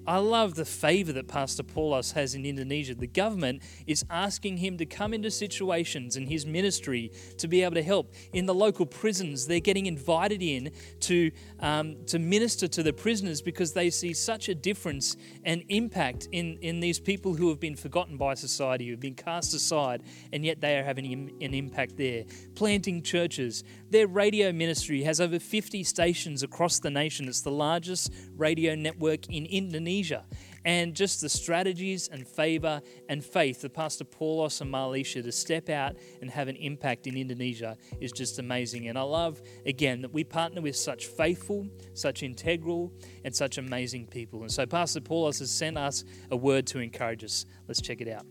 I 0.07 0.19
love 0.19 0.55
the 0.55 0.65
favor 0.65 1.13
that 1.13 1.27
Pastor 1.27 1.63
Paulus 1.63 2.13
has 2.13 2.35
in 2.35 2.45
Indonesia. 2.45 2.95
The 2.95 3.07
government 3.07 3.63
is 3.87 4.05
asking 4.11 4.59
him 4.59 4.79
to 4.79 4.87
come 4.87 5.13
into 5.15 5.31
situations 5.31 6.17
in 6.17 6.27
his 6.27 6.47
ministry 6.47 7.11
to 7.39 7.49
be 7.49 7.63
able 7.63 7.75
to 7.75 7.83
help. 7.83 8.13
In 8.33 8.47
the 8.47 8.55
local 8.55 8.87
prisons, 8.87 9.47
they're 9.47 9.61
getting 9.61 9.87
invited 9.87 10.43
in 10.43 10.71
to, 11.01 11.31
um, 11.61 11.97
to 12.07 12.19
minister 12.19 12.69
to 12.69 12.83
the 12.83 12.93
prisoners 12.93 13.43
because 13.43 13.73
they 13.73 13.91
see 13.91 14.13
such 14.13 14.49
a 14.49 14.55
difference 14.55 15.17
and 15.45 15.65
impact 15.69 16.29
in, 16.33 16.59
in 16.61 16.81
these 16.81 17.01
people 17.01 17.35
who 17.35 17.49
have 17.49 17.59
been 17.59 17.77
forgotten 17.77 18.17
by 18.17 18.35
society, 18.35 18.87
who 18.87 18.93
have 18.93 19.01
been 19.01 19.15
cast 19.15 19.55
aside, 19.55 20.03
and 20.33 20.45
yet 20.45 20.61
they 20.61 20.79
are 20.79 20.85
having 20.85 21.33
an 21.41 21.55
impact 21.55 21.97
there. 21.97 22.25
Planting 22.55 23.03
churches. 23.03 23.65
Their 23.95 24.09
radio 24.09 24.51
ministry 24.51 25.05
has 25.05 25.21
over 25.21 25.39
50 25.39 25.85
stations 25.85 26.43
across 26.43 26.81
the 26.81 26.91
nation. 26.91 27.29
It's 27.29 27.43
the 27.43 27.53
largest 27.53 28.13
radio 28.37 28.75
network 28.75 29.29
in 29.29 29.47
Indonesia. 29.47 30.25
And 30.65 30.97
just 30.97 31.21
the 31.21 31.29
strategies 31.29 32.09
and 32.09 32.27
favor 32.27 32.83
and 33.09 33.25
faith 33.25 33.63
that 33.63 33.73
Pastor 33.73 34.03
Paulus 34.03 34.61
and 34.61 34.75
Marlisha 34.75 35.23
to 35.23 35.31
step 35.31 35.69
out 35.69 35.95
and 36.21 36.29
have 36.29 36.49
an 36.49 36.57
impact 36.57 37.07
in 37.07 37.17
Indonesia 37.17 37.77
is 38.01 38.11
just 38.11 38.41
amazing. 38.41 38.89
And 38.89 38.99
I 38.99 39.03
love, 39.03 39.41
again, 39.65 40.03
that 40.03 40.13
we 40.13 40.25
partner 40.25 40.61
with 40.61 40.75
such 40.75 41.07
faithful, 41.07 41.69
such 41.93 42.25
integral, 42.25 42.93
and 43.25 43.33
such 43.33 43.59
amazing 43.59 44.09
people. 44.09 44.41
And 44.41 44.51
so 44.51 44.67
Pastor 44.67 45.03
Paulus 45.03 45.39
has 45.39 45.53
sent 45.53 45.79
us 45.79 46.03
a 46.33 46.37
word 46.37 46.67
to 46.67 46.81
encourage 46.81 47.23
us. 47.23 47.47
Let's 47.69 47.81
check 47.81 48.01
it 48.01 48.09
out. 48.09 48.27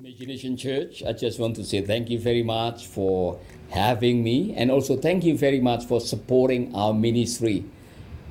Imagination 0.00 0.56
Church, 0.56 1.02
I 1.06 1.12
just 1.12 1.38
want 1.38 1.56
to 1.56 1.64
say 1.64 1.82
thank 1.82 2.08
you 2.08 2.18
very 2.18 2.42
much 2.42 2.86
for 2.86 3.38
having 3.68 4.24
me 4.24 4.54
and 4.56 4.70
also 4.70 4.96
thank 4.96 5.24
you 5.24 5.36
very 5.36 5.60
much 5.60 5.84
for 5.84 6.00
supporting 6.00 6.74
our 6.74 6.94
ministry. 6.94 7.66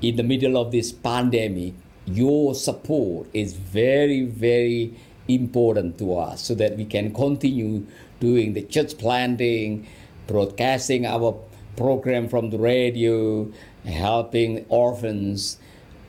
In 0.02 0.16
the 0.16 0.24
middle 0.24 0.58
of 0.58 0.72
this 0.72 0.92
pandemic, 0.92 1.76
your 2.08 2.56
support 2.56 3.28
is 3.36 3.54
very, 3.54 4.24
very 4.24 4.96
important 5.28 6.00
to 6.00 6.18
us 6.18 6.42
so 6.42 6.56
that 6.56 6.76
we 6.76 6.86
can 6.86 7.14
continue 7.14 7.86
doing 8.20 8.54
the 8.54 8.64
church 8.64 8.98
planting, 8.98 9.86
broadcasting 10.26 11.06
our 11.06 11.38
program 11.78 12.28
from 12.30 12.50
the 12.50 12.58
radio, 12.58 13.48
helping 13.86 14.66
orphans, 14.70 15.60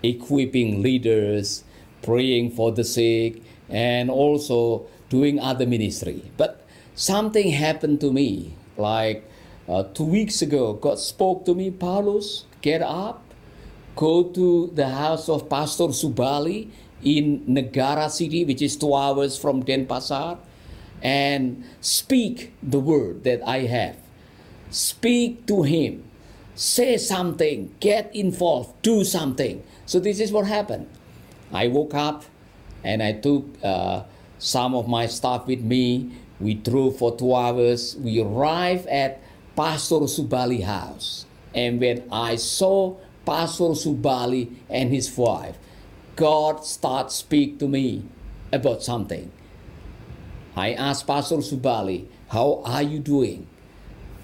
equipping 0.02 0.80
leaders, 0.80 1.64
praying 2.00 2.50
for 2.50 2.72
the 2.72 2.82
sick, 2.82 3.42
and 3.68 4.08
also 4.08 4.86
doing 5.10 5.38
other 5.38 5.66
ministry. 5.66 6.32
But 6.38 6.64
something 6.94 7.50
happened 7.50 8.00
to 8.00 8.10
me. 8.10 8.56
Like 8.78 9.28
uh, 9.68 9.82
two 9.92 10.04
weeks 10.04 10.40
ago, 10.40 10.72
God 10.72 10.98
spoke 10.98 11.44
to 11.44 11.54
me, 11.54 11.70
Paulus, 11.70 12.46
get 12.62 12.80
up 12.80 13.22
go 14.00 14.24
to 14.24 14.70
the 14.74 14.88
house 14.88 15.28
of 15.28 15.48
Pastor 15.48 15.92
Subali 15.92 16.70
in 17.04 17.44
Negara 17.44 18.10
City, 18.10 18.44
which 18.44 18.62
is 18.62 18.76
two 18.76 18.94
hours 18.94 19.36
from 19.36 19.62
Denpasar, 19.62 20.38
and 21.02 21.64
speak 21.80 22.52
the 22.62 22.80
word 22.80 23.24
that 23.24 23.46
I 23.46 23.68
have. 23.68 23.96
Speak 24.70 25.46
to 25.46 25.62
him. 25.64 26.04
Say 26.54 26.96
something. 26.96 27.74
Get 27.80 28.14
involved. 28.14 28.80
Do 28.82 29.04
something. 29.04 29.62
So 29.84 30.00
this 30.00 30.20
is 30.20 30.32
what 30.32 30.46
happened. 30.46 30.88
I 31.52 31.68
woke 31.68 31.94
up 31.94 32.24
and 32.84 33.02
I 33.02 33.12
took 33.12 33.44
uh, 33.62 34.04
some 34.40 34.74
of 34.74 34.88
my 34.88 35.06
stuff 35.06 35.46
with 35.46 35.60
me. 35.60 36.10
We 36.40 36.54
drove 36.54 36.96
for 36.96 37.16
two 37.16 37.34
hours. 37.34 37.94
We 37.96 38.20
arrived 38.20 38.86
at 38.88 39.22
Pastor 39.54 40.08
Subali 40.08 40.64
house. 40.64 41.26
And 41.54 41.80
when 41.80 42.08
I 42.10 42.36
saw 42.36 42.96
Pastor 43.26 43.76
Subali 43.76 44.56
and 44.68 44.90
his 44.90 45.16
wife, 45.16 45.58
God 46.16 46.64
started 46.64 47.12
speak 47.12 47.58
to 47.60 47.68
me 47.68 48.04
about 48.52 48.82
something. 48.82 49.30
I 50.56 50.72
asked 50.72 51.06
Pastor 51.06 51.36
Subali, 51.36 52.06
how 52.28 52.62
are 52.64 52.82
you 52.82 52.98
doing? 52.98 53.46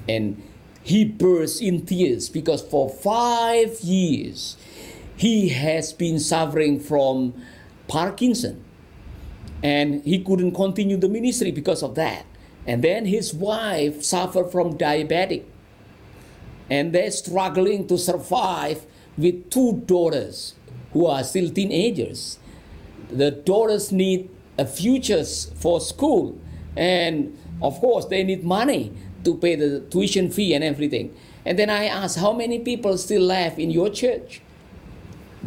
And 0.08 0.42
he 0.82 1.04
burst 1.04 1.60
in 1.60 1.84
tears 1.84 2.28
because 2.28 2.62
for 2.62 2.88
five 2.88 3.80
years 3.80 4.56
he 5.16 5.50
has 5.50 5.92
been 5.92 6.20
suffering 6.20 6.80
from 6.80 7.34
Parkinson 7.88 8.65
and 9.62 10.02
he 10.04 10.22
couldn't 10.22 10.52
continue 10.52 10.96
the 10.96 11.08
ministry 11.08 11.50
because 11.50 11.82
of 11.82 11.94
that. 11.94 12.26
And 12.66 12.82
then 12.82 13.06
his 13.06 13.32
wife 13.32 14.02
suffered 14.02 14.50
from 14.50 14.76
diabetic 14.76 15.44
and 16.68 16.92
they're 16.92 17.10
struggling 17.10 17.86
to 17.86 17.98
survive 17.98 18.84
with 19.16 19.50
two 19.50 19.82
daughters 19.86 20.54
who 20.92 21.06
are 21.06 21.22
still 21.22 21.50
teenagers. 21.50 22.38
The 23.10 23.30
daughters 23.30 23.92
need 23.92 24.30
a 24.58 24.66
futures 24.66 25.52
for 25.56 25.80
school, 25.80 26.38
and 26.76 27.38
of 27.62 27.78
course, 27.78 28.06
they 28.06 28.24
need 28.24 28.42
money 28.42 28.92
to 29.24 29.36
pay 29.36 29.54
the 29.54 29.80
tuition 29.80 30.30
fee 30.30 30.54
and 30.54 30.64
everything. 30.64 31.14
And 31.44 31.58
then 31.58 31.70
I 31.70 31.84
asked, 31.84 32.18
How 32.18 32.32
many 32.32 32.58
people 32.58 32.98
still 32.98 33.22
left 33.22 33.58
in 33.58 33.70
your 33.70 33.88
church? 33.88 34.40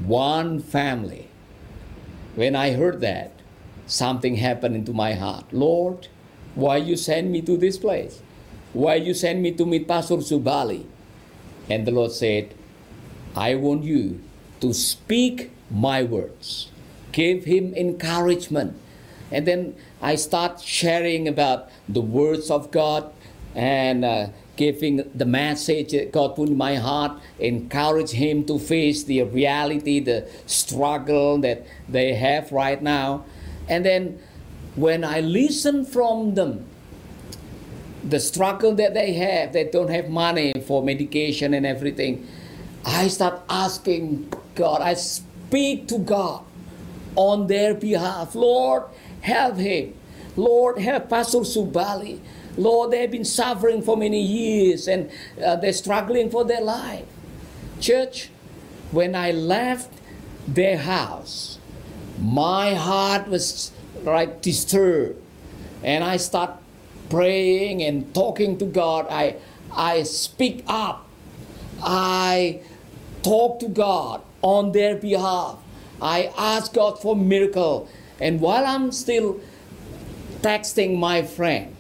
One 0.06 0.60
family. 0.60 1.28
When 2.36 2.56
I 2.56 2.72
heard 2.72 3.02
that, 3.02 3.39
something 3.90 4.36
happened 4.36 4.76
into 4.76 4.94
my 4.94 5.14
heart. 5.14 5.52
Lord, 5.52 6.08
why 6.56 6.78
you 6.78 6.96
send 6.96 7.32
me 7.32 7.42
to 7.42 7.58
this 7.58 7.78
place? 7.78 8.22
Why 8.72 8.96
you 8.96 9.14
send 9.14 9.42
me 9.42 9.52
to 9.54 9.66
meet 9.66 9.88
Pastor 9.88 10.18
Subali? 10.18 10.86
And 11.70 11.86
the 11.86 11.92
Lord 11.92 12.12
said, 12.12 12.54
I 13.36 13.56
want 13.56 13.84
you 13.84 14.22
to 14.62 14.74
speak 14.74 15.52
my 15.70 16.04
words, 16.04 16.70
give 17.12 17.46
him 17.46 17.74
encouragement. 17.76 18.78
And 19.32 19.46
then 19.46 19.76
I 20.02 20.16
start 20.16 20.62
sharing 20.62 21.28
about 21.28 21.70
the 21.88 22.02
words 22.02 22.50
of 22.50 22.72
God 22.72 23.12
and 23.56 24.04
uh, 24.04 24.28
giving 24.56 25.10
the 25.16 25.26
message 25.26 25.92
that 25.92 26.12
God 26.12 26.36
put 26.36 26.50
in 26.50 26.58
my 26.58 26.76
heart, 26.76 27.20
encourage 27.40 28.12
him 28.12 28.44
to 28.46 28.60
face 28.60 29.04
the 29.04 29.24
reality, 29.24 30.00
the 30.00 30.28
struggle 30.46 31.38
that 31.40 31.66
they 31.88 32.14
have 32.16 32.52
right 32.52 32.82
now. 32.82 33.24
And 33.70 33.86
then 33.86 34.20
when 34.76 35.04
I 35.04 35.22
listen 35.22 35.86
from 35.86 36.36
them, 36.36 36.66
the 38.04 38.20
struggle 38.20 38.74
that 38.76 38.94
they 38.94 39.14
have, 39.14 39.54
they 39.54 39.66
don't 39.66 39.90
have 39.90 40.10
money 40.10 40.54
for 40.66 40.84
medication 40.84 41.54
and 41.54 41.66
everything 41.66 42.28
I 42.86 43.08
start 43.08 43.42
asking 43.50 44.34
God, 44.56 44.82
I 44.82 44.94
speak 44.94 45.88
to 45.90 46.00
God 46.00 46.44
on 47.16 47.48
their 47.48 47.74
behalf. 47.74 48.36
Lord, 48.36 48.84
help 49.22 49.58
him. 49.58 49.96
Lord, 50.36 50.80
help 50.80 51.10
Pastor 51.10 51.40
Subali. 51.40 52.20
Lord, 52.58 52.92
they've 52.92 53.12
been 53.12 53.26
suffering 53.26 53.82
for 53.82 53.96
many 53.96 54.22
years 54.22 54.88
and 54.88 55.12
uh, 55.44 55.56
they're 55.58 55.74
struggling 55.74 56.30
for 56.30 56.44
their 56.44 56.62
life. 56.62 57.06
Church, 57.80 58.30
when 58.92 59.16
I 59.16 59.32
left 59.32 59.94
their 60.48 60.78
house, 60.78 61.59
my 62.20 62.74
heart 62.76 63.28
was 63.28 63.72
like 64.04 64.42
disturbed. 64.42 65.22
And 65.84 66.04
I 66.04 66.18
start 66.18 66.52
praying 67.10 67.82
and 67.84 68.14
talking 68.14 68.58
to 68.58 68.66
God. 68.66 69.08
I, 69.10 69.38
I 69.72 70.04
speak 70.04 70.64
up. 70.68 71.08
I 71.82 72.62
talk 73.24 73.60
to 73.62 73.68
God 73.68 74.22
on 74.42 74.72
their 74.72 74.96
behalf. 74.96 75.58
I 76.02 76.32
ask 76.38 76.74
God 76.74 77.02
for 77.02 77.16
miracle. 77.16 77.90
And 78.20 78.42
while 78.42 78.66
I'm 78.66 78.92
still 78.92 79.40
texting 80.42 80.98
my 80.98 81.24
friend, 81.24 81.76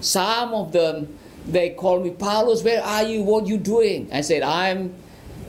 some 0.00 0.54
of 0.54 0.72
them 0.72 1.18
they 1.46 1.70
call 1.70 2.00
me, 2.00 2.10
Paulus, 2.10 2.62
where 2.62 2.82
are 2.82 3.04
you? 3.04 3.22
What 3.22 3.44
are 3.44 3.48
you 3.48 3.58
doing? 3.58 4.08
I 4.12 4.22
said, 4.22 4.42
I'm 4.42 4.94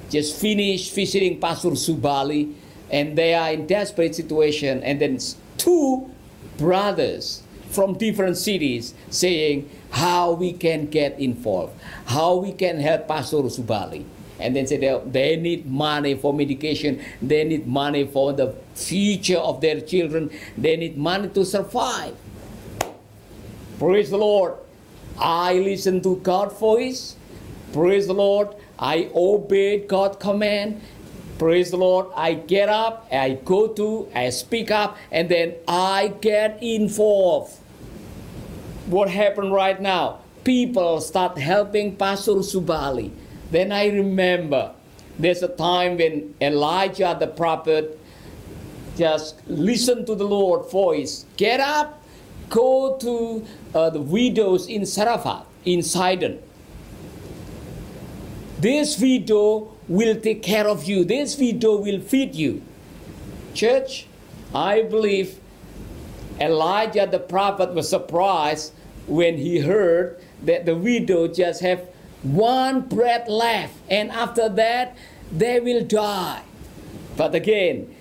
just 0.10 0.40
finished 0.40 0.94
visiting 0.94 1.40
Pastor 1.40 1.70
Subali, 1.70 2.54
and 2.92 3.18
they 3.18 3.34
are 3.34 3.52
in 3.52 3.68
desperate 3.68 4.16
situation. 4.16 4.84
And 4.84 5.02
then 5.02 5.20
two 5.58 6.10
brothers 6.58 7.44
from 7.70 7.98
different 7.98 8.38
cities 8.38 8.94
saying 9.10 9.70
how 9.92 10.32
we 10.32 10.54
can 10.54 10.88
get 10.88 11.20
involved, 11.20 11.74
how 12.06 12.36
we 12.36 12.52
can 12.52 12.80
help 12.80 13.08
Pastor 13.08 13.38
Subali 13.38 14.06
and 14.40 14.56
then 14.56 14.68
say 14.68 14.78
they, 15.06 15.36
need 15.38 15.66
money 15.66 16.16
for 16.16 16.34
medication, 16.34 17.04
they 17.22 17.44
need 17.44 17.68
money 17.68 18.06
for 18.06 18.34
the 18.34 18.54
future 18.74 19.38
of 19.38 19.62
their 19.62 19.80
children, 19.82 20.30
they 20.58 20.76
need 20.76 20.98
money 20.98 21.30
to 21.30 21.46
survive. 21.46 22.16
Praise 23.80 24.10
the 24.10 24.18
Lord. 24.18 24.54
I 25.18 25.54
listen 25.54 26.02
to 26.02 26.18
God's 26.18 26.58
voice. 26.60 27.16
Praise 27.72 28.08
the 28.08 28.14
Lord. 28.14 28.50
I 28.78 29.10
obeyed 29.16 29.88
God's 29.88 30.18
command. 30.18 30.82
Praise 31.38 31.72
the 31.72 31.78
Lord. 31.78 32.08
I 32.16 32.34
get 32.34 32.70
up, 32.70 33.08
I 33.12 33.34
go 33.44 33.68
to, 33.68 34.08
I 34.16 34.30
speak 34.30 34.72
up, 34.72 34.96
and 35.12 35.28
then 35.28 35.56
I 35.68 36.14
get 36.22 36.64
involved. 36.64 37.60
What 38.88 39.10
happened 39.10 39.52
right 39.52 39.80
now? 39.82 40.20
People 40.46 41.02
start 41.02 41.38
helping 41.38 41.98
Pastor 41.98 42.40
Subali. 42.40 43.12
Then 43.52 43.74
I 43.74 43.88
remember 43.88 44.74
there's 45.20 45.44
a 45.44 45.50
time 45.50 45.98
when 45.98 46.36
Elijah 46.40 47.18
the 47.20 47.28
prophet 47.28 48.00
just 48.96 49.46
listened 49.48 50.08
to 50.08 50.16
the 50.16 50.24
Lord's 50.24 50.72
voice. 50.72 51.26
Get 51.36 51.60
up, 51.60 52.02
go 52.50 52.96
to 52.98 53.46
uh, 53.74 53.90
the 53.90 54.00
widows 54.02 54.68
in 54.68 54.84
Sarafat, 54.84 55.44
in 55.66 55.84
Sidon. 55.84 56.40
This 58.66 59.00
widow 59.00 59.78
will 59.88 60.20
take 60.20 60.42
care 60.42 60.68
of 60.68 60.86
you. 60.86 61.06
This 61.06 61.38
widow 61.38 61.78
will 61.78 62.00
feed 62.00 62.34
you. 62.34 62.64
Church, 63.54 64.08
I 64.56 64.82
believe 64.82 65.40
Elijah 66.42 67.06
the 67.06 67.20
prophet 67.20 67.76
was 67.76 67.88
surprised 67.88 68.74
when 69.06 69.38
he 69.38 69.60
heard 69.60 70.20
that 70.42 70.66
the 70.66 70.76
widow 70.76 71.28
just 71.28 71.62
have 71.62 71.88
one 72.24 72.82
breath 72.82 73.30
left 73.30 73.76
and 73.88 74.10
after 74.10 74.50
that 74.50 74.98
they 75.32 75.60
will 75.60 75.86
die. 75.86 76.42
But 77.16 77.36
again, 77.36 77.94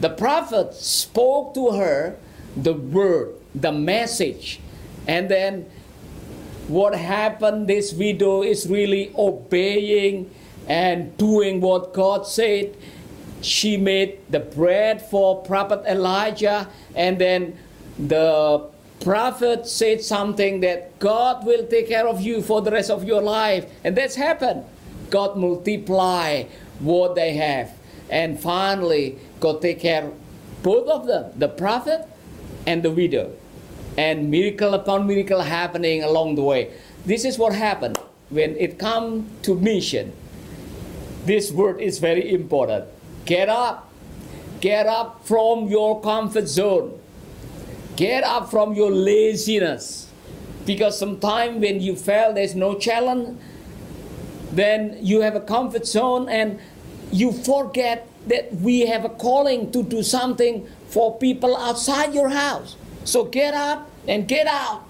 the 0.00 0.10
prophet 0.10 0.74
spoke 0.74 1.54
to 1.54 1.70
her 1.78 2.16
the 2.56 2.74
word, 2.74 3.36
the 3.54 3.70
message, 3.70 4.58
and 5.06 5.30
then 5.30 5.70
what 6.68 6.94
happened? 6.94 7.66
This 7.66 7.92
widow 7.92 8.42
is 8.42 8.68
really 8.68 9.12
obeying 9.16 10.30
and 10.68 11.16
doing 11.16 11.60
what 11.60 11.92
God 11.94 12.26
said. 12.26 12.76
She 13.40 13.76
made 13.76 14.18
the 14.30 14.40
bread 14.40 15.00
for 15.00 15.42
prophet 15.42 15.84
Elijah, 15.86 16.68
and 16.94 17.18
then 17.18 17.56
the 17.98 18.66
prophet 19.00 19.66
said 19.66 20.02
something 20.02 20.60
that 20.60 20.98
God 20.98 21.46
will 21.46 21.66
take 21.66 21.88
care 21.88 22.06
of 22.06 22.20
you 22.20 22.42
for 22.42 22.60
the 22.60 22.70
rest 22.70 22.90
of 22.90 23.04
your 23.04 23.22
life. 23.22 23.64
And 23.84 23.96
that's 23.96 24.16
happened. 24.16 24.64
God 25.10 25.36
multiply 25.36 26.44
what 26.80 27.14
they 27.14 27.34
have. 27.34 27.72
And 28.10 28.38
finally, 28.38 29.18
God 29.40 29.62
take 29.62 29.80
care 29.80 30.10
both 30.62 30.88
of 30.88 31.06
them, 31.06 31.32
the 31.36 31.48
prophet 31.48 32.06
and 32.66 32.82
the 32.82 32.90
widow. 32.90 33.32
And 33.98 34.30
miracle 34.30 34.74
upon 34.74 35.08
miracle 35.08 35.42
happening 35.42 36.04
along 36.04 36.36
the 36.36 36.42
way. 36.42 36.70
This 37.04 37.24
is 37.24 37.36
what 37.36 37.52
happened 37.52 37.98
when 38.30 38.54
it 38.56 38.78
comes 38.78 39.26
to 39.42 39.56
mission. 39.56 40.12
This 41.26 41.50
word 41.50 41.80
is 41.80 41.98
very 41.98 42.32
important. 42.32 42.84
Get 43.26 43.48
up. 43.48 43.90
Get 44.60 44.86
up 44.86 45.26
from 45.26 45.66
your 45.66 46.00
comfort 46.00 46.46
zone. 46.46 46.94
Get 47.96 48.22
up 48.22 48.52
from 48.52 48.74
your 48.74 48.92
laziness. 48.92 50.06
Because 50.64 50.96
sometimes 50.96 51.58
when 51.58 51.80
you 51.80 51.96
feel 51.96 52.32
there's 52.32 52.54
no 52.54 52.78
challenge, 52.78 53.36
then 54.52 54.96
you 55.02 55.22
have 55.22 55.34
a 55.34 55.40
comfort 55.40 55.86
zone 55.86 56.28
and 56.28 56.60
you 57.10 57.32
forget 57.32 58.06
that 58.28 58.54
we 58.62 58.86
have 58.86 59.04
a 59.04 59.08
calling 59.08 59.72
to 59.72 59.82
do 59.82 60.04
something 60.04 60.68
for 60.86 61.18
people 61.18 61.56
outside 61.56 62.14
your 62.14 62.28
house. 62.28 62.77
So 63.08 63.24
get 63.24 63.54
up 63.54 63.90
and 64.06 64.28
get 64.28 64.46
out. 64.46 64.84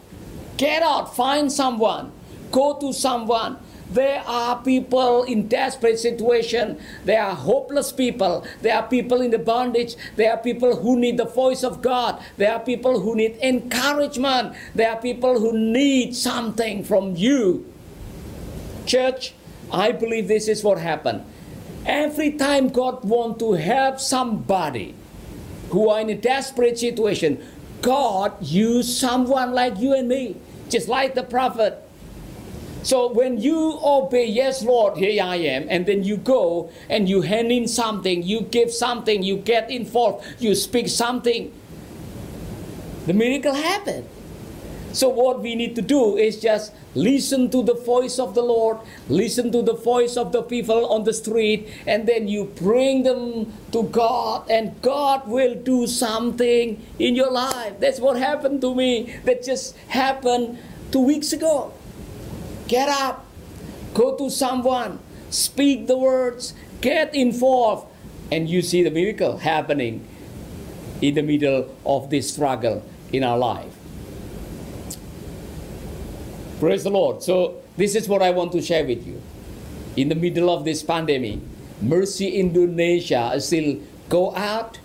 Get 0.56 0.82
out, 0.82 1.14
find 1.14 1.52
someone, 1.52 2.10
go 2.50 2.74
to 2.80 2.92
someone. 2.92 3.58
There 3.90 4.22
are 4.26 4.60
people 4.60 5.22
in 5.22 5.46
desperate 5.46 6.00
situation. 6.00 6.80
There 7.04 7.22
are 7.22 7.34
hopeless 7.34 7.92
people. 7.92 8.44
There 8.60 8.74
are 8.74 8.86
people 8.86 9.22
in 9.22 9.30
the 9.30 9.38
bondage. 9.38 9.94
There 10.16 10.30
are 10.30 10.36
people 10.36 10.76
who 10.76 10.98
need 10.98 11.16
the 11.16 11.24
voice 11.24 11.62
of 11.62 11.80
God. 11.80 12.20
There 12.36 12.52
are 12.52 12.60
people 12.60 13.00
who 13.00 13.14
need 13.14 13.38
encouragement. 13.40 14.54
There 14.74 14.90
are 14.90 15.00
people 15.00 15.40
who 15.40 15.56
need 15.56 16.14
something 16.14 16.84
from 16.84 17.16
you. 17.16 17.72
Church, 18.84 19.32
I 19.72 19.92
believe 19.92 20.28
this 20.28 20.48
is 20.48 20.62
what 20.62 20.78
happened. 20.78 21.24
Every 21.86 22.32
time 22.32 22.68
God 22.68 23.04
wants 23.04 23.38
to 23.38 23.52
help 23.52 24.00
somebody 24.00 24.94
who 25.70 25.88
are 25.88 26.00
in 26.00 26.10
a 26.10 26.14
desperate 26.14 26.78
situation, 26.78 27.42
God 27.82 28.42
used 28.42 28.90
someone 28.98 29.52
like 29.52 29.78
you 29.78 29.94
and 29.94 30.08
me, 30.08 30.36
just 30.68 30.88
like 30.88 31.14
the 31.14 31.22
prophet. 31.22 31.82
So 32.82 33.12
when 33.12 33.38
you 33.38 33.78
obey, 33.82 34.26
yes, 34.26 34.62
Lord, 34.62 34.96
here 34.96 35.22
I 35.22 35.36
am, 35.36 35.66
and 35.68 35.84
then 35.84 36.04
you 36.04 36.16
go 36.16 36.70
and 36.88 37.08
you 37.08 37.22
hand 37.22 37.52
in 37.52 37.68
something, 37.68 38.22
you 38.22 38.42
give 38.42 38.72
something, 38.72 39.22
you 39.22 39.36
get 39.36 39.70
involved, 39.70 40.24
you 40.38 40.54
speak 40.54 40.88
something, 40.88 41.52
the 43.06 43.12
miracle 43.12 43.54
happened. 43.54 44.08
So 44.98 45.08
what 45.08 45.38
we 45.38 45.54
need 45.54 45.76
to 45.76 45.82
do 45.82 46.16
is 46.16 46.40
just 46.42 46.72
listen 46.96 47.50
to 47.50 47.62
the 47.62 47.74
voice 47.74 48.18
of 48.18 48.34
the 48.34 48.42
Lord, 48.42 48.78
listen 49.08 49.52
to 49.52 49.62
the 49.62 49.74
voice 49.74 50.16
of 50.16 50.32
the 50.32 50.42
people 50.42 50.86
on 50.90 51.04
the 51.04 51.14
street, 51.14 51.68
and 51.86 52.08
then 52.08 52.26
you 52.26 52.50
bring 52.58 53.04
them 53.04 53.52
to 53.70 53.84
God, 53.84 54.50
and 54.50 54.74
God 54.82 55.28
will 55.28 55.54
do 55.54 55.86
something 55.86 56.84
in 56.98 57.14
your 57.14 57.30
life. 57.30 57.78
That's 57.78 58.00
what 58.00 58.18
happened 58.18 58.60
to 58.62 58.74
me. 58.74 59.14
That 59.22 59.44
just 59.44 59.76
happened 59.86 60.58
two 60.90 61.06
weeks 61.06 61.32
ago. 61.32 61.72
Get 62.66 62.88
up, 62.88 63.24
go 63.94 64.16
to 64.16 64.28
someone, 64.28 64.98
speak 65.30 65.86
the 65.86 65.96
words, 65.96 66.54
get 66.80 67.14
involved, 67.14 67.86
and 68.32 68.50
you 68.50 68.62
see 68.62 68.82
the 68.82 68.90
miracle 68.90 69.38
happening 69.38 70.08
in 71.00 71.14
the 71.14 71.22
middle 71.22 71.72
of 71.86 72.10
this 72.10 72.34
struggle 72.34 72.82
in 73.12 73.22
our 73.22 73.38
life. 73.38 73.77
Praise 76.58 76.82
the 76.82 76.90
Lord. 76.90 77.22
So, 77.22 77.62
this 77.76 77.94
is 77.94 78.08
what 78.08 78.20
I 78.20 78.30
want 78.30 78.50
to 78.50 78.60
share 78.60 78.84
with 78.84 79.06
you. 79.06 79.22
In 79.94 80.08
the 80.08 80.16
middle 80.16 80.50
of 80.50 80.64
this 80.64 80.82
pandemic, 80.82 81.38
Mercy 81.80 82.34
Indonesia 82.34 83.30
still 83.38 83.78
go 84.08 84.34
out, 84.34 84.80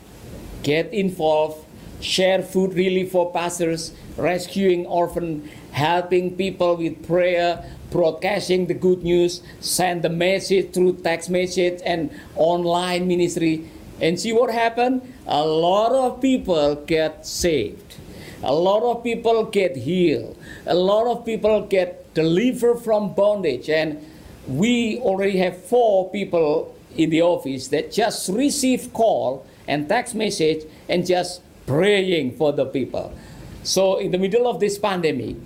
get 0.61 0.93
involved, 0.93 1.65
share 1.99 2.43
food 2.43 2.75
relief 2.75 3.11
for 3.11 3.31
pastors, 3.33 3.91
rescuing 4.17 4.85
orphan, 4.85 5.49
helping 5.71 6.37
people 6.37 6.77
with 6.77 7.07
prayer, 7.07 7.65
broadcasting 7.89 8.67
the 8.67 8.75
good 8.75 9.01
news, 9.01 9.41
send 9.59 10.03
the 10.03 10.09
message 10.09 10.73
through 10.73 11.01
text 11.01 11.31
message 11.31 11.81
and 11.83 12.11
online 12.35 13.07
ministry. 13.07 13.67
And 13.99 14.19
see 14.19 14.31
what 14.31 14.53
happened? 14.53 15.01
A 15.25 15.43
lot 15.43 15.91
of 15.91 16.21
people 16.21 16.75
get 16.85 17.25
saved. 17.25 17.97
A 18.43 18.53
lot 18.53 18.83
of 18.83 19.03
people 19.03 19.45
get 19.45 19.75
healed. 19.75 20.37
A 20.65 20.75
lot 20.75 21.07
of 21.07 21.25
people 21.25 21.65
get 21.65 22.13
delivered 22.13 22.79
from 22.79 23.13
bondage. 23.13 23.69
And 23.69 24.05
we 24.47 24.99
already 24.99 25.37
have 25.37 25.63
four 25.63 26.09
people 26.11 26.75
in 26.95 27.09
the 27.09 27.21
office 27.21 27.69
that 27.69 27.91
just 27.91 28.29
receive 28.29 28.93
call 28.93 29.45
and 29.67 29.87
text 29.87 30.13
message 30.13 30.65
and 30.89 31.05
just 31.05 31.41
praying 31.65 32.35
for 32.35 32.51
the 32.51 32.65
people. 32.65 33.13
So 33.63 33.97
in 33.97 34.11
the 34.11 34.17
middle 34.17 34.47
of 34.47 34.59
this 34.59 34.77
pandemic, 34.77 35.37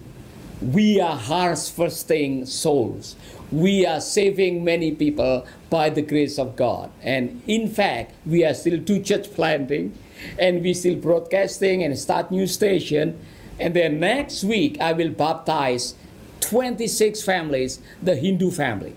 we 0.59 0.99
are 0.99 1.15
harvesting 1.15 2.47
souls. 2.47 3.15
We 3.51 3.85
are 3.85 4.01
saving 4.01 4.63
many 4.63 4.91
people 4.91 5.45
by 5.69 5.91
the 5.91 6.01
grace 6.01 6.39
of 6.39 6.55
God. 6.55 6.89
And 7.03 7.43
in 7.47 7.69
fact, 7.69 8.13
we 8.25 8.43
are 8.43 8.55
still 8.55 8.83
two 8.83 9.01
church 9.01 9.31
planting 9.33 9.97
and 10.39 10.61
we 10.61 10.73
still 10.73 10.95
broadcasting 10.95 11.83
and 11.83 11.97
start 11.97 12.31
new 12.31 12.47
station. 12.47 13.19
And 13.59 13.73
then 13.73 13.99
next 13.99 14.43
week, 14.43 14.79
I 14.79 14.93
will 14.93 15.09
baptize 15.09 15.95
26 16.41 17.23
families, 17.23 17.79
the 18.01 18.15
Hindu 18.15 18.51
family, 18.51 18.95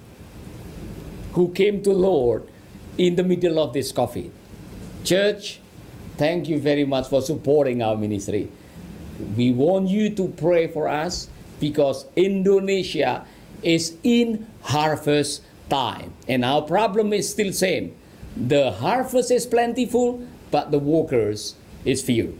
who 1.32 1.52
came 1.52 1.82
to 1.82 1.92
Lord 1.92 2.46
in 2.98 3.16
the 3.16 3.24
middle 3.24 3.58
of 3.58 3.72
this 3.72 3.92
COVID. 3.92 4.30
Church, 5.04 5.60
thank 6.16 6.48
you 6.48 6.60
very 6.60 6.84
much 6.84 7.08
for 7.08 7.22
supporting 7.22 7.82
our 7.82 7.96
ministry. 7.96 8.50
We 9.36 9.52
want 9.52 9.88
you 9.88 10.14
to 10.14 10.28
pray 10.28 10.66
for 10.66 10.88
us 10.88 11.28
because 11.58 12.06
Indonesia 12.16 13.24
is 13.62 13.96
in 14.02 14.46
harvest 14.62 15.42
time. 15.68 16.12
And 16.28 16.44
our 16.44 16.62
problem 16.62 17.12
is 17.12 17.30
still 17.30 17.52
same. 17.52 17.96
The 18.36 18.72
harvest 18.72 19.30
is 19.30 19.46
plentiful, 19.46 20.26
but 20.50 20.70
the 20.70 20.78
workers 20.78 21.54
is 21.84 22.02
few. 22.02 22.38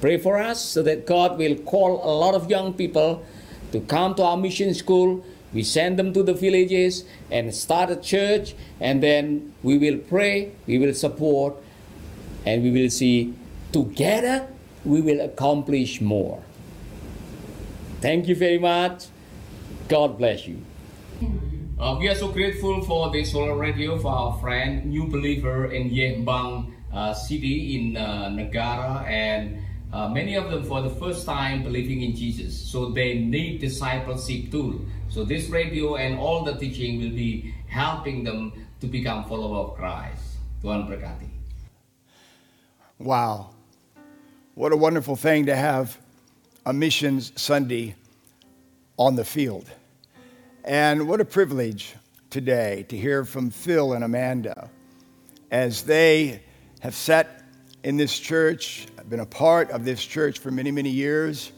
Pray 0.00 0.18
for 0.18 0.38
us 0.38 0.60
so 0.60 0.82
that 0.82 1.06
God 1.06 1.38
will 1.38 1.56
call 1.56 2.02
a 2.02 2.10
lot 2.10 2.34
of 2.34 2.50
young 2.50 2.74
people 2.74 3.24
to 3.70 3.80
come 3.80 4.14
to 4.16 4.24
our 4.24 4.36
mission 4.36 4.74
school. 4.74 5.24
We 5.52 5.62
send 5.62 5.98
them 5.98 6.12
to 6.14 6.22
the 6.22 6.34
villages 6.34 7.04
and 7.30 7.54
start 7.54 7.90
a 7.90 7.96
church, 7.96 8.54
and 8.80 9.02
then 9.02 9.52
we 9.62 9.78
will 9.78 9.98
pray, 9.98 10.52
we 10.66 10.78
will 10.78 10.94
support, 10.94 11.54
and 12.46 12.62
we 12.62 12.70
will 12.70 12.90
see 12.90 13.34
together 13.70 14.48
we 14.84 15.00
will 15.00 15.20
accomplish 15.20 16.00
more. 16.00 16.42
Thank 18.00 18.26
you 18.26 18.34
very 18.34 18.58
much. 18.58 19.06
God 19.88 20.18
bless 20.18 20.48
you. 20.48 20.58
Uh, 21.78 21.96
we 21.98 22.08
are 22.08 22.14
so 22.14 22.28
grateful 22.28 22.82
for 22.82 23.10
the 23.10 23.24
solar 23.24 23.56
radio 23.56 23.98
for 23.98 24.10
our 24.10 24.38
friend, 24.40 24.86
new 24.86 25.06
believer 25.06 25.66
in 25.66 25.90
Yehbang 25.90 26.66
uh, 26.66 26.81
city 27.14 27.76
in 27.76 27.96
uh, 27.96 28.28
Negara, 28.28 29.04
and 29.08 29.58
uh, 29.92 30.08
many 30.08 30.36
of 30.36 30.50
them 30.50 30.64
for 30.64 30.80
the 30.82 30.90
first 30.90 31.26
time 31.26 31.62
believing 31.62 32.02
in 32.02 32.16
Jesus. 32.16 32.56
So 32.56 32.90
they 32.90 33.18
need 33.18 33.60
discipleship 33.60 34.50
tool. 34.50 34.80
So 35.08 35.24
this 35.24 35.48
radio 35.48 35.96
and 35.96 36.18
all 36.18 36.44
the 36.44 36.54
teaching 36.54 37.00
will 37.00 37.16
be 37.16 37.54
helping 37.68 38.24
them 38.24 38.52
to 38.80 38.86
become 38.86 39.24
follower 39.24 39.68
of 39.68 39.76
Christ. 39.76 40.22
Tuhan 40.62 40.88
berkati. 40.88 41.28
Wow. 42.98 43.50
What 44.54 44.72
a 44.72 44.76
wonderful 44.76 45.16
thing 45.16 45.46
to 45.46 45.56
have 45.56 45.98
a 46.64 46.72
missions 46.72 47.32
Sunday 47.36 47.94
on 48.96 49.16
the 49.16 49.24
field. 49.24 49.70
And 50.64 51.08
what 51.08 51.20
a 51.20 51.24
privilege 51.24 51.94
today 52.30 52.86
to 52.88 52.96
hear 52.96 53.24
from 53.24 53.50
Phil 53.50 53.94
and 53.94 54.04
Amanda 54.04 54.70
as 55.50 55.82
they 55.82 56.42
have 56.82 56.96
sat 56.96 57.44
in 57.84 57.96
this 57.96 58.18
church, 58.18 58.88
been 59.08 59.20
a 59.20 59.26
part 59.26 59.70
of 59.70 59.84
this 59.84 60.04
church 60.04 60.40
for 60.40 60.50
many, 60.50 60.72
many 60.72 60.90
years. 60.90 61.52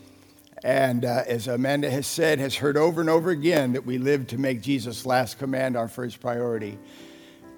And 0.62 1.06
uh, 1.06 1.22
as 1.26 1.48
Amanda 1.48 1.90
has 1.90 2.06
said, 2.06 2.38
has 2.40 2.54
heard 2.54 2.76
over 2.76 3.00
and 3.00 3.08
over 3.08 3.30
again 3.30 3.72
that 3.72 3.86
we 3.86 3.96
live 3.96 4.26
to 4.28 4.38
make 4.38 4.60
Jesus' 4.60 5.06
last 5.06 5.38
command 5.38 5.78
our 5.78 5.88
first 5.88 6.20
priority. 6.20 6.78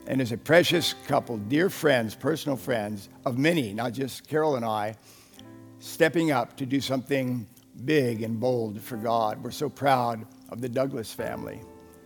And 0.07 0.21
as 0.21 0.31
a 0.31 0.37
precious 0.37 0.95
couple, 1.09 1.39
dear 1.39 1.69
friends, 1.69 2.15
personal 2.15 2.57
friends 2.57 3.09
of 3.25 3.37
many, 3.37 3.73
not 3.73 3.95
just 3.95 4.29
Carol 4.29 4.55
and 4.55 4.65
I, 4.65 4.95
stepping 5.81 6.31
up 6.31 6.57
to 6.59 6.67
do 6.67 6.81
something 6.81 7.49
big 7.85 8.23
and 8.23 8.39
bold 8.39 8.81
for 8.81 8.97
God. 8.97 9.43
We're 9.43 9.51
so 9.51 9.69
proud 9.69 10.25
of 10.51 10.61
the 10.61 10.69
Douglas 10.69 11.13
family. 11.13 11.61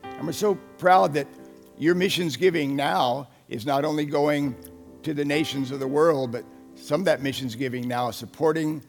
And 0.04 0.24
we're 0.24 0.32
so 0.32 0.54
proud 0.78 1.12
that 1.12 1.26
your 1.76 1.94
missions 1.94 2.38
giving 2.38 2.74
now 2.74 3.28
is 3.50 3.66
not 3.66 3.84
only 3.84 4.06
going 4.06 4.56
to 5.02 5.14
the 5.14 5.24
nations 5.24 5.70
of 5.70 5.80
the 5.80 5.88
world, 5.88 6.32
but 6.32 6.44
some 6.74 7.00
of 7.00 7.04
that 7.06 7.22
missions 7.22 7.54
giving 7.54 7.86
now 7.86 8.08
is 8.08 8.16
supporting 8.16 8.82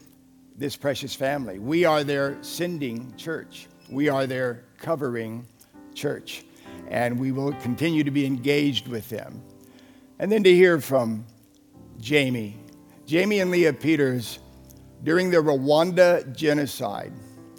this 0.56 0.76
precious 0.76 1.14
family. 1.14 1.58
We 1.58 1.84
are 1.84 2.04
their 2.04 2.42
sending 2.42 3.14
church. 3.16 3.68
We 3.90 4.08
are 4.08 4.26
their 4.26 4.64
covering 4.78 5.46
church. 5.94 6.44
And 6.88 7.18
we 7.18 7.32
will 7.32 7.52
continue 7.54 8.04
to 8.04 8.10
be 8.10 8.26
engaged 8.26 8.88
with 8.88 9.08
them. 9.08 9.42
And 10.18 10.30
then 10.30 10.42
to 10.44 10.54
hear 10.54 10.80
from 10.80 11.24
Jamie. 12.00 12.56
Jamie 13.06 13.40
and 13.40 13.50
Leah 13.50 13.72
Peters 13.72 14.38
during 15.04 15.30
the 15.30 15.38
Rwanda 15.38 16.34
genocide. 16.36 17.12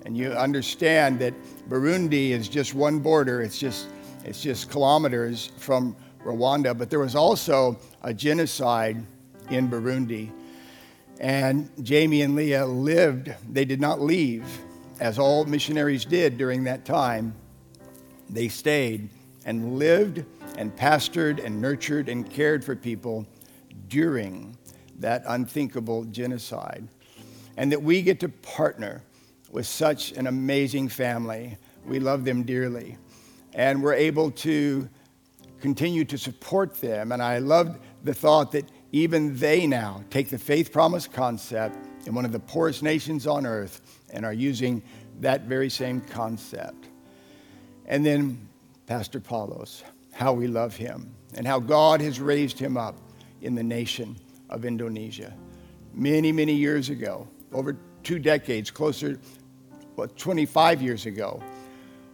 And 0.05 0.17
you 0.17 0.31
understand 0.31 1.19
that 1.19 1.33
Burundi 1.69 2.29
is 2.29 2.47
just 2.47 2.73
one 2.73 2.99
border, 2.99 3.41
it's 3.41 3.57
just, 3.57 3.87
it's 4.25 4.41
just 4.41 4.69
kilometers 4.69 5.51
from 5.57 5.95
Rwanda, 6.23 6.77
but 6.77 6.89
there 6.89 6.99
was 6.99 7.15
also 7.15 7.79
a 8.01 8.13
genocide 8.13 9.03
in 9.49 9.69
Burundi. 9.69 10.31
And 11.19 11.69
Jamie 11.83 12.21
and 12.21 12.35
Leah 12.35 12.65
lived, 12.65 13.33
they 13.51 13.65
did 13.65 13.79
not 13.79 14.01
leave, 14.01 14.45
as 14.99 15.19
all 15.19 15.45
missionaries 15.45 16.05
did 16.05 16.37
during 16.37 16.63
that 16.65 16.85
time. 16.85 17.35
They 18.29 18.47
stayed 18.47 19.09
and 19.45 19.77
lived 19.77 20.23
and 20.57 20.75
pastored 20.75 21.43
and 21.43 21.61
nurtured 21.61 22.09
and 22.09 22.29
cared 22.29 22.63
for 22.63 22.75
people 22.75 23.25
during 23.89 24.57
that 24.99 25.23
unthinkable 25.27 26.05
genocide 26.05 26.87
and 27.57 27.71
that 27.71 27.81
we 27.81 28.01
get 28.01 28.19
to 28.21 28.29
partner 28.29 29.03
with 29.51 29.67
such 29.67 30.11
an 30.13 30.27
amazing 30.27 30.87
family. 30.87 31.57
We 31.85 31.99
love 31.99 32.25
them 32.25 32.43
dearly. 32.43 32.97
And 33.53 33.83
we're 33.83 33.93
able 33.93 34.31
to 34.31 34.89
continue 35.63 36.03
to 36.03 36.17
support 36.17 36.75
them. 36.81 37.13
And 37.13 37.23
I 37.23 37.37
love 37.37 37.79
the 38.03 38.13
thought 38.13 38.51
that 38.51 38.69
even 38.91 39.33
they 39.37 39.65
now 39.65 40.03
take 40.09 40.27
the 40.27 40.37
faith 40.37 40.73
promise 40.73 41.07
concept 41.07 41.77
in 42.05 42.13
one 42.13 42.25
of 42.25 42.33
the 42.33 42.39
poorest 42.39 42.83
nations 42.83 43.25
on 43.25 43.45
earth 43.45 44.01
and 44.09 44.25
are 44.25 44.33
using 44.33 44.83
that 45.21 45.43
very 45.43 45.69
same 45.69 46.01
concept. 46.01 46.89
And 47.85 48.05
then 48.05 48.45
Pastor 48.87 49.21
Paulus, 49.21 49.85
how 50.11 50.33
we 50.33 50.47
love 50.47 50.75
him 50.75 51.09
and 51.33 51.47
how 51.47 51.61
God 51.61 52.01
has 52.01 52.19
raised 52.19 52.59
him 52.59 52.75
up 52.75 52.97
in 53.41 53.55
the 53.55 53.63
nation 53.63 54.17
of 54.49 54.65
Indonesia. 54.65 55.33
Many, 55.93 56.33
many 56.33 56.53
years 56.55 56.89
ago, 56.89 57.25
over 57.53 57.77
two 58.03 58.19
decades, 58.19 58.69
closer, 58.69 59.17
well, 59.95 60.09
25 60.09 60.81
years 60.81 61.05
ago, 61.05 61.41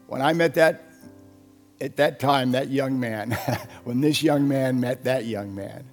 when 0.05 0.21
I 0.21 0.33
met 0.33 0.53
that, 0.53 0.88
at 1.81 1.95
that 1.97 2.19
time, 2.19 2.51
that 2.51 2.69
young 2.69 2.99
man, 2.99 3.31
when 3.83 4.01
this 4.01 4.21
young 4.21 4.47
man 4.47 4.79
met 4.79 5.03
that 5.05 5.25
young 5.25 5.53
man, 5.55 5.85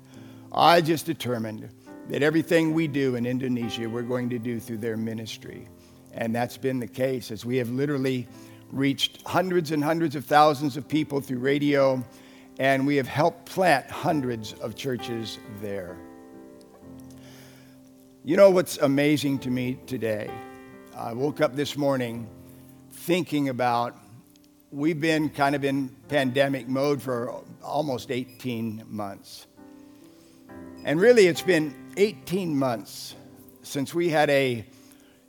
I 0.53 0.81
just 0.81 1.07
determined 1.07 1.68
that 2.09 2.22
everything 2.22 2.72
we 2.72 2.87
do 2.87 3.16
in 3.16 3.27
Indonesia, 3.27 3.88
we're 3.88 4.03
going 4.03 4.31
to 4.31 4.38
do 4.38 4.61
through 4.61 4.79
their 4.79 4.96
ministry. 4.96 5.68
And 6.12 6.35
that's 6.35 6.57
been 6.57 6.81
the 6.81 6.87
case 6.87 7.31
as 7.31 7.44
we 7.44 7.57
have 7.59 7.68
literally 7.68 8.27
reached 8.72 9.22
hundreds 9.27 9.70
and 9.70 9.83
hundreds 9.83 10.16
of 10.16 10.25
thousands 10.25 10.77
of 10.77 10.88
people 10.88 11.20
through 11.20 11.38
radio, 11.38 12.03
and 12.59 12.87
we 12.87 12.96
have 12.96 13.07
helped 13.07 13.46
plant 13.46 13.90
hundreds 13.90 14.55
of 14.55 14.75
churches 14.75 15.38
there. 15.61 15.96
You 18.25 18.37
know 18.37 18.51
what's 18.51 18.79
amazing 18.79 19.38
to 19.40 19.51
me 19.51 19.79
today? 19.87 20.31
I 20.96 21.12
woke 21.12 21.40
up 21.40 21.55
this 21.55 21.77
morning 21.77 22.29
thinking 22.90 23.51
about 23.51 23.96
we've 24.70 25.00
been 25.00 25.29
kind 25.29 25.55
of 25.55 25.64
in 25.64 25.88
pandemic 26.09 26.68
mode 26.68 27.00
for 27.00 27.42
almost 27.62 28.11
18 28.11 28.85
months. 28.88 29.46
And 30.85 31.00
really, 31.00 31.26
it's 31.26 31.42
been 31.42 31.74
18 31.96 32.57
months 32.57 33.14
since 33.62 33.94
we 33.94 34.09
had 34.09 34.31
a, 34.31 34.64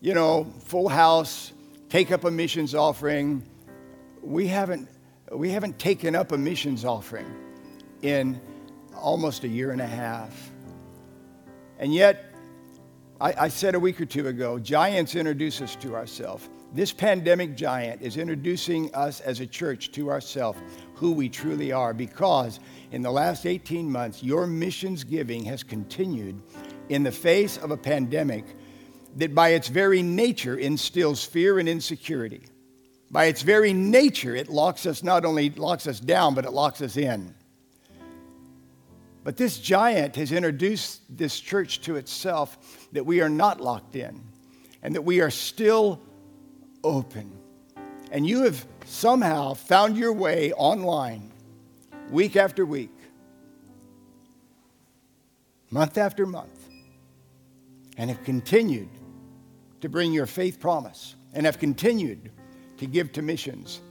you 0.02 0.14
know, 0.14 0.52
full 0.66 0.90
house, 0.90 1.52
take 1.90 2.12
up 2.12 2.24
a 2.24 2.32
missions 2.32 2.76
offering. 2.76 3.44
We 4.22 4.48
haven't, 4.48 4.90
we 5.32 5.50
haven't 5.50 5.80
taken 5.80 6.16
up 6.16 6.32
a 6.32 6.38
missions 6.38 6.86
offering 6.86 7.32
in 8.02 8.40
almost 8.96 9.44
a 9.44 9.48
year 9.48 9.72
and 9.72 9.82
a 9.82 9.88
half. 9.88 10.52
And 11.80 11.94
yet, 11.94 12.34
I, 13.20 13.34
I 13.34 13.48
said 13.48 13.76
a 13.76 13.80
week 13.80 14.00
or 14.00 14.06
two 14.06 14.28
ago 14.28 14.60
giants 14.60 15.16
introduce 15.16 15.62
us 15.62 15.76
to 15.78 15.96
ourselves. 15.96 16.48
This 16.74 16.92
pandemic 16.92 17.56
giant 17.56 18.02
is 18.02 18.18
introducing 18.18 18.94
us 18.94 19.22
as 19.22 19.40
a 19.40 19.48
church 19.48 19.92
to 19.94 20.12
ourselves, 20.12 20.60
who 20.96 21.12
we 21.14 21.30
truly 21.30 21.72
are, 21.72 21.94
because 21.94 22.60
in 22.92 23.02
the 23.02 23.12
last 23.12 23.46
18 23.46 23.90
months, 23.90 24.22
your 24.22 24.46
missions 24.46 25.04
giving 25.04 25.46
has 25.46 25.64
continued 25.64 26.42
in 26.90 27.04
the 27.04 27.12
face 27.12 27.58
of 27.58 27.72
a 27.72 27.78
pandemic 27.78 28.46
that, 29.16 29.34
by 29.34 29.50
its 29.50 29.70
very 29.70 30.04
nature, 30.04 30.58
instills 30.58 31.24
fear 31.24 31.60
and 31.60 31.70
insecurity. 31.70 32.44
By 33.10 33.26
its 33.26 33.42
very 33.42 33.72
nature, 33.72 34.36
it 34.36 34.50
locks 34.50 34.86
us 34.86 35.04
not 35.04 35.24
only 35.24 35.50
locks 35.52 35.88
us 35.88 36.00
down, 36.00 36.36
but 36.36 36.46
it 36.46 36.52
locks 36.52 36.82
us 36.82 36.98
in. 36.98 37.34
But 39.24 39.38
this 39.38 39.60
giant 39.60 40.16
has 40.18 40.32
introduced 40.32 41.02
this 41.10 41.40
church 41.40 41.82
to 41.82 41.96
itself 41.96 42.88
that 42.92 43.06
we 43.06 43.22
are 43.22 43.30
not 43.30 43.62
locked 43.62 43.96
in 43.96 44.22
and 44.84 44.96
that 44.96 45.02
we 45.02 45.22
are 45.22 45.32
still 45.32 46.02
open. 46.88 47.32
And 48.12 48.26
you 48.26 48.44
have 48.44 48.66
somehow 48.86 49.54
found 49.54 49.98
your 49.98 50.14
way 50.14 50.54
online 50.54 51.32
week 52.10 52.36
after 52.36 52.66
week, 52.66 52.96
month 55.70 55.98
after 55.98 56.26
month, 56.26 56.70
and 57.98 58.10
have 58.10 58.24
continued 58.24 58.90
to 59.82 59.90
bring 59.90 60.14
your 60.14 60.26
faith 60.26 60.60
promise 60.60 61.16
and 61.34 61.46
have 61.46 61.60
continued 61.60 62.32
to 62.78 62.86
give 62.86 63.12
to 63.12 63.22
missions 63.22 63.82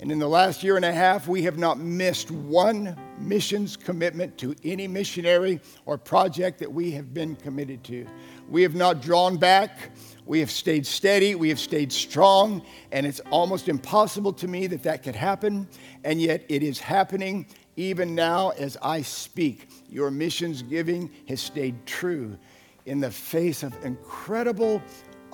and 0.00 0.10
in 0.10 0.18
the 0.18 0.28
last 0.28 0.62
year 0.62 0.76
and 0.76 0.84
a 0.84 0.92
half, 0.92 1.28
we 1.28 1.42
have 1.42 1.58
not 1.58 1.78
missed 1.78 2.30
one 2.30 2.96
missions 3.18 3.76
commitment 3.76 4.38
to 4.38 4.56
any 4.64 4.88
missionary 4.88 5.60
or 5.84 5.98
project 5.98 6.58
that 6.60 6.72
we 6.72 6.90
have 6.92 7.12
been 7.12 7.36
committed 7.36 7.84
to. 7.84 8.06
We 8.48 8.62
have 8.62 8.74
not 8.74 9.02
drawn 9.02 9.36
back. 9.36 9.90
We 10.24 10.40
have 10.40 10.50
stayed 10.50 10.86
steady. 10.86 11.34
We 11.34 11.50
have 11.50 11.60
stayed 11.60 11.92
strong. 11.92 12.62
And 12.92 13.04
it's 13.04 13.20
almost 13.30 13.68
impossible 13.68 14.32
to 14.34 14.48
me 14.48 14.66
that 14.68 14.82
that 14.84 15.02
could 15.02 15.14
happen. 15.14 15.68
And 16.02 16.18
yet 16.18 16.46
it 16.48 16.62
is 16.62 16.78
happening 16.78 17.46
even 17.76 18.14
now 18.14 18.50
as 18.50 18.78
I 18.80 19.02
speak. 19.02 19.68
Your 19.90 20.10
missions 20.10 20.62
giving 20.62 21.10
has 21.28 21.42
stayed 21.42 21.84
true 21.84 22.38
in 22.86 23.00
the 23.00 23.10
face 23.10 23.62
of 23.62 23.76
incredible 23.84 24.80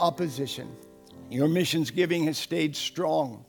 opposition. 0.00 0.74
Your 1.30 1.46
missions 1.46 1.92
giving 1.92 2.24
has 2.24 2.36
stayed 2.36 2.74
strong. 2.74 3.45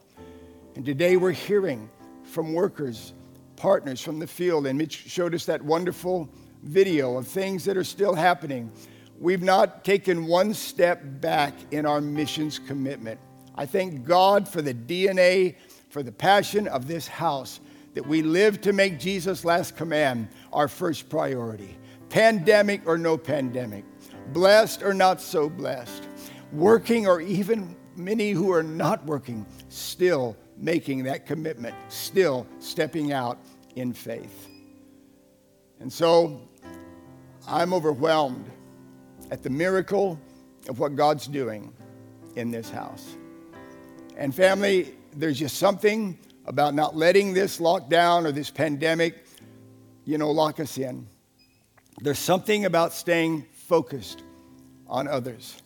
And 0.78 0.86
today 0.86 1.18
we're 1.18 1.32
hearing 1.32 1.90
from 2.22 2.54
workers, 2.54 3.14
partners 3.56 4.00
from 4.00 4.20
the 4.20 4.28
field, 4.28 4.68
and 4.68 4.78
Mitch 4.78 4.94
showed 5.08 5.34
us 5.34 5.44
that 5.46 5.60
wonderful 5.60 6.30
video 6.62 7.18
of 7.18 7.28
things 7.28 7.66
that 7.66 7.76
are 7.78 7.84
still 7.84 8.14
happening. 8.14 8.72
We've 9.20 9.42
not 9.42 9.84
taken 9.84 10.28
one 10.28 10.54
step 10.54 11.02
back 11.20 11.56
in 11.72 11.88
our 11.88 12.00
missions 12.00 12.60
commitment. 12.60 13.20
I 13.56 13.66
thank 13.66 14.06
God 14.06 14.48
for 14.48 14.62
the 14.62 14.76
DNA 14.76 15.56
for 15.90 16.04
the 16.04 16.12
passion 16.12 16.68
of 16.68 16.88
this 16.88 17.08
house 17.08 17.60
that 17.96 18.06
we 18.06 18.22
live 18.22 18.62
to 18.62 18.72
make 18.72 19.00
Jesus' 19.00 19.44
last 19.44 19.76
command 19.76 20.28
our 20.54 20.68
first 20.68 21.10
priority. 21.10 21.76
Pandemic 22.10 22.84
or 22.86 23.00
no 23.00 23.18
pandemic, 23.18 23.84
blessed 24.32 24.84
or 24.84 24.94
not 24.94 25.22
so 25.22 25.50
blessed, 25.50 26.08
working 26.52 27.08
or 27.08 27.20
even 27.20 27.76
many 27.96 28.30
who 28.30 28.52
are 28.52 28.62
not 28.62 29.04
working, 29.08 29.44
still 29.70 30.38
making 30.58 31.04
that 31.04 31.26
commitment, 31.26 31.76
still 31.90 32.48
stepping 32.60 33.14
out 33.14 33.38
in 33.76 33.94
faith. 33.94 34.48
And 35.80 35.92
so 35.92 36.42
I'm 37.48 37.74
overwhelmed 37.74 38.50
at 39.32 39.44
the 39.44 39.50
miracle 39.50 40.20
of 40.68 40.80
what 40.80 40.96
God's 40.96 41.28
doing 41.28 41.74
in 42.36 42.52
this 42.52 42.70
house. 42.70 43.16
And 44.18 44.34
family, 44.34 44.96
there's 45.14 45.38
just 45.38 45.58
something 45.58 46.18
about 46.46 46.74
not 46.74 46.96
letting 46.96 47.34
this 47.34 47.60
lockdown 47.60 48.26
or 48.26 48.32
this 48.32 48.50
pandemic, 48.50 49.26
you 50.06 50.18
know, 50.18 50.32
lock 50.32 50.60
us 50.60 50.78
in. 50.78 51.08
There's 52.02 52.20
something 52.20 52.66
about 52.66 52.94
staying 52.94 53.46
focused 53.54 54.24
on 54.88 55.08
others, 55.08 55.62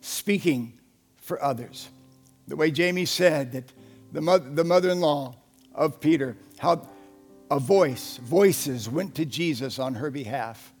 speaking 0.00 0.78
for 1.16 1.42
others. 1.42 1.88
The 2.48 2.56
way 2.56 2.70
Jamie 2.70 3.06
said 3.06 3.52
that 3.52 3.72
the, 4.12 4.20
mother, 4.20 4.48
the 4.48 4.64
mother-in-law 4.64 5.34
of 5.74 6.00
Peter, 6.00 6.36
how 6.58 6.88
a 7.50 7.58
voice, 7.58 8.18
voices 8.22 8.88
went 8.88 9.14
to 9.16 9.24
Jesus 9.24 9.78
on 9.78 9.94
her 9.94 10.10
behalf. 10.10 10.72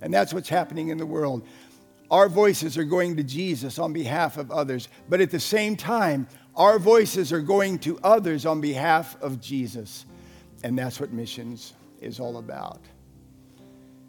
And 0.00 0.12
that's 0.12 0.32
what's 0.32 0.48
happening 0.48 0.88
in 0.88 0.98
the 0.98 1.06
world. 1.06 1.46
Our 2.10 2.28
voices 2.28 2.78
are 2.78 2.84
going 2.84 3.16
to 3.16 3.24
Jesus 3.24 3.78
on 3.78 3.92
behalf 3.92 4.36
of 4.36 4.50
others, 4.50 4.88
but 5.08 5.20
at 5.20 5.30
the 5.30 5.40
same 5.40 5.76
time, 5.76 6.28
our 6.54 6.78
voices 6.78 7.32
are 7.32 7.40
going 7.40 7.78
to 7.80 7.98
others 8.02 8.46
on 8.46 8.60
behalf 8.60 9.20
of 9.20 9.40
Jesus. 9.40 10.06
And 10.62 10.78
that's 10.78 11.00
what 11.00 11.12
missions 11.12 11.72
is 12.00 12.20
all 12.20 12.38
about. 12.38 12.80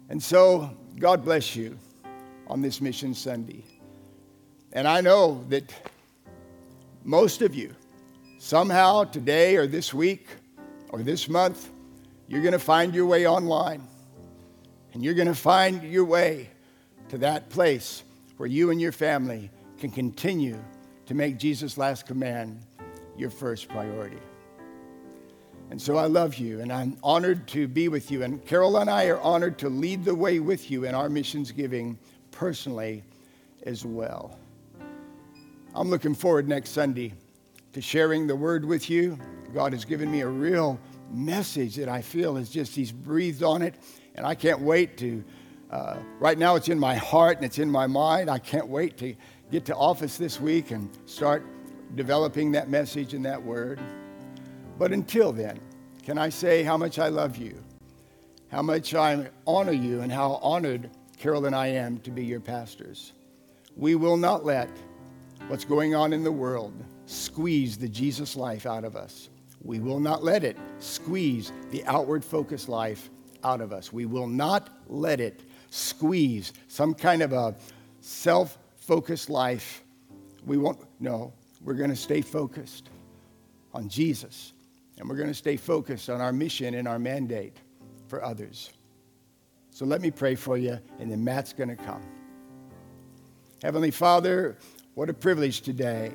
And 0.08 0.22
so, 0.22 0.70
God 0.98 1.24
bless 1.24 1.54
you 1.56 1.78
on 2.46 2.62
this 2.62 2.80
Mission 2.80 3.12
Sunday. 3.14 3.64
And 4.72 4.86
I 4.86 5.00
know 5.00 5.44
that 5.48 5.72
most 7.04 7.42
of 7.42 7.54
you, 7.54 7.74
somehow 8.38 9.04
today 9.04 9.56
or 9.56 9.66
this 9.66 9.92
week 9.92 10.28
or 10.90 11.02
this 11.02 11.28
month, 11.28 11.70
you're 12.28 12.40
going 12.40 12.52
to 12.52 12.58
find 12.58 12.94
your 12.94 13.06
way 13.06 13.26
online. 13.26 13.86
And 14.94 15.04
you're 15.04 15.14
going 15.14 15.28
to 15.28 15.34
find 15.34 15.82
your 15.82 16.04
way 16.04 16.48
to 17.10 17.18
that 17.18 17.50
place 17.50 18.04
where 18.36 18.48
you 18.48 18.70
and 18.70 18.80
your 18.80 18.92
family 18.92 19.50
can 19.78 19.90
continue 19.90 20.62
to 21.06 21.14
make 21.14 21.38
Jesus' 21.38 21.76
last 21.76 22.06
command 22.06 22.60
your 23.16 23.30
first 23.30 23.68
priority. 23.68 24.18
And 25.70 25.80
so 25.80 25.96
I 25.96 26.06
love 26.06 26.36
you, 26.36 26.60
and 26.60 26.72
I'm 26.72 26.96
honored 27.02 27.46
to 27.48 27.68
be 27.68 27.88
with 27.88 28.10
you. 28.10 28.22
And 28.22 28.44
Carol 28.46 28.78
and 28.78 28.88
I 28.88 29.06
are 29.06 29.20
honored 29.20 29.58
to 29.58 29.68
lead 29.68 30.04
the 30.04 30.14
way 30.14 30.40
with 30.40 30.70
you 30.70 30.84
in 30.84 30.94
our 30.94 31.10
missions 31.10 31.52
giving 31.52 31.98
personally 32.30 33.02
as 33.64 33.84
well. 33.84 34.38
I'm 35.74 35.90
looking 35.90 36.14
forward 36.14 36.48
next 36.48 36.70
Sunday 36.70 37.12
to 37.72 37.80
sharing 37.80 38.26
the 38.26 38.36
word 38.36 38.64
with 38.64 38.88
you. 38.90 39.18
God 39.54 39.72
has 39.72 39.84
given 39.84 40.10
me 40.10 40.20
a 40.20 40.28
real 40.28 40.78
message 41.10 41.76
that 41.76 41.88
I 41.88 42.02
feel 42.02 42.36
is 42.36 42.50
just, 42.50 42.74
He's 42.74 42.92
breathed 42.92 43.42
on 43.42 43.62
it, 43.62 43.74
and 44.14 44.26
I 44.26 44.34
can't 44.34 44.60
wait 44.60 44.96
to 44.98 45.24
uh, 45.70 45.98
right 46.18 46.38
now, 46.38 46.56
it's 46.56 46.68
in 46.68 46.78
my 46.78 46.94
heart 46.94 47.36
and 47.36 47.44
it's 47.44 47.58
in 47.58 47.70
my 47.70 47.86
mind. 47.86 48.30
I 48.30 48.38
can't 48.38 48.68
wait 48.68 48.96
to 48.98 49.14
get 49.50 49.66
to 49.66 49.76
office 49.76 50.16
this 50.16 50.40
week 50.40 50.70
and 50.70 50.88
start 51.06 51.44
developing 51.94 52.52
that 52.52 52.70
message 52.70 53.14
and 53.14 53.24
that 53.26 53.42
word. 53.42 53.78
But 54.78 54.92
until 54.92 55.32
then, 55.32 55.60
can 56.02 56.16
I 56.16 56.30
say 56.30 56.62
how 56.62 56.76
much 56.76 56.98
I 56.98 57.08
love 57.08 57.36
you, 57.36 57.62
how 58.50 58.62
much 58.62 58.94
I 58.94 59.28
honor 59.46 59.72
you, 59.72 60.00
and 60.00 60.10
how 60.10 60.38
honored 60.42 60.90
Carol 61.18 61.44
and 61.44 61.54
I 61.54 61.66
am 61.66 61.98
to 61.98 62.10
be 62.10 62.24
your 62.24 62.40
pastors? 62.40 63.12
We 63.76 63.94
will 63.94 64.16
not 64.16 64.44
let 64.44 64.70
what's 65.48 65.64
going 65.64 65.94
on 65.94 66.14
in 66.14 66.24
the 66.24 66.32
world 66.32 66.72
squeeze 67.08 67.78
the 67.78 67.88
Jesus 67.88 68.36
life 68.36 68.66
out 68.66 68.84
of 68.84 68.94
us. 68.94 69.30
We 69.62 69.80
will 69.80 69.98
not 69.98 70.22
let 70.22 70.44
it 70.44 70.56
squeeze 70.78 71.52
the 71.70 71.84
outward 71.86 72.24
focused 72.24 72.68
life 72.68 73.10
out 73.42 73.60
of 73.60 73.72
us. 73.72 73.92
We 73.92 74.06
will 74.06 74.26
not 74.26 74.68
let 74.88 75.20
it 75.20 75.42
squeeze, 75.70 76.52
some 76.68 76.94
kind 76.94 77.22
of 77.22 77.32
a 77.32 77.56
self 78.00 78.58
focused 78.76 79.30
life. 79.30 79.82
We 80.46 80.58
won't, 80.58 80.78
no, 81.00 81.32
we're 81.62 81.74
going 81.74 81.90
to 81.90 81.96
stay 81.96 82.20
focused 82.20 82.90
on 83.72 83.88
Jesus. 83.88 84.52
And 84.98 85.08
we're 85.08 85.16
going 85.16 85.28
to 85.28 85.34
stay 85.34 85.56
focused 85.56 86.10
on 86.10 86.20
our 86.20 86.32
mission 86.32 86.74
and 86.74 86.88
our 86.88 86.98
mandate 86.98 87.56
for 88.08 88.24
others. 88.24 88.70
So 89.70 89.84
let 89.84 90.00
me 90.00 90.10
pray 90.10 90.34
for 90.34 90.58
you, 90.58 90.78
and 90.98 91.10
then 91.10 91.22
Matt's 91.22 91.52
going 91.52 91.68
to 91.68 91.76
come. 91.76 92.02
Heavenly 93.62 93.92
Father, 93.92 94.58
what 94.94 95.08
a 95.08 95.14
privilege 95.14 95.60
today 95.60 96.12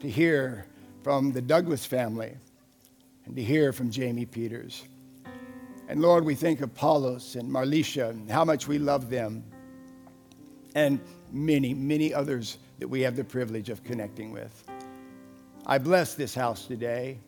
to 0.00 0.08
hear 0.08 0.66
from 1.02 1.32
the 1.32 1.42
Douglas 1.42 1.84
family 1.84 2.34
and 3.26 3.36
to 3.36 3.42
hear 3.42 3.72
from 3.72 3.90
Jamie 3.90 4.26
Peters. 4.26 4.82
And 5.88 6.00
Lord, 6.00 6.24
we 6.24 6.34
think 6.34 6.60
of 6.60 6.74
Paulus 6.74 7.34
and 7.34 7.50
Marlisha 7.50 8.10
and 8.10 8.30
how 8.30 8.44
much 8.44 8.66
we 8.66 8.78
love 8.78 9.10
them 9.10 9.44
and 10.74 11.00
many, 11.32 11.74
many 11.74 12.14
others 12.14 12.58
that 12.78 12.88
we 12.88 13.00
have 13.02 13.16
the 13.16 13.24
privilege 13.24 13.68
of 13.68 13.84
connecting 13.84 14.32
with. 14.32 14.64
I 15.66 15.78
bless 15.78 16.14
this 16.14 16.34
house 16.34 16.66
today. 16.66 17.18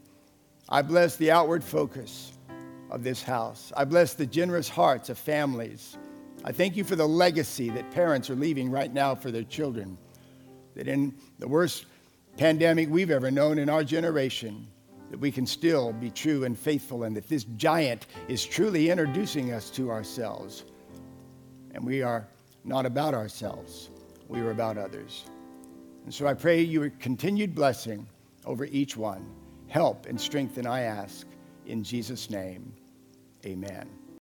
I 0.68 0.80
bless 0.80 1.16
the 1.16 1.30
outward 1.30 1.62
focus 1.62 2.32
of 2.90 3.04
this 3.04 3.22
house. 3.22 3.72
I 3.76 3.84
bless 3.84 4.14
the 4.14 4.26
generous 4.26 4.68
hearts 4.68 5.10
of 5.10 5.18
families. 5.18 5.98
I 6.44 6.52
thank 6.52 6.76
you 6.76 6.84
for 6.84 6.96
the 6.96 7.06
legacy 7.06 7.68
that 7.70 7.90
parents 7.90 8.30
are 8.30 8.34
leaving 8.34 8.70
right 8.70 8.92
now 8.92 9.14
for 9.14 9.30
their 9.30 9.44
children. 9.44 9.98
That 10.74 10.88
in 10.88 11.14
the 11.38 11.48
worst 11.48 11.84
pandemic 12.36 12.88
we've 12.90 13.10
ever 13.10 13.30
known 13.30 13.58
in 13.58 13.68
our 13.68 13.84
generation, 13.84 14.66
that 15.10 15.18
we 15.18 15.30
can 15.30 15.46
still 15.46 15.92
be 15.92 16.10
true 16.10 16.44
and 16.44 16.58
faithful, 16.58 17.04
and 17.04 17.16
that 17.16 17.28
this 17.28 17.44
giant 17.56 18.06
is 18.28 18.44
truly 18.44 18.90
introducing 18.90 19.52
us 19.52 19.70
to 19.70 19.90
ourselves. 19.90 20.64
And 21.72 21.84
we 21.84 22.02
are 22.02 22.26
not 22.64 22.86
about 22.86 23.14
ourselves, 23.14 23.90
we 24.28 24.40
are 24.40 24.50
about 24.50 24.78
others. 24.78 25.24
And 26.04 26.12
so 26.12 26.26
I 26.26 26.34
pray 26.34 26.62
your 26.62 26.90
continued 26.90 27.54
blessing 27.54 28.06
over 28.44 28.64
each 28.64 28.96
one. 28.96 29.24
Help 29.68 30.06
and 30.06 30.20
strengthen, 30.20 30.66
I 30.66 30.82
ask. 30.82 31.26
In 31.66 31.84
Jesus' 31.84 32.28
name, 32.28 32.72
amen. 33.46 34.01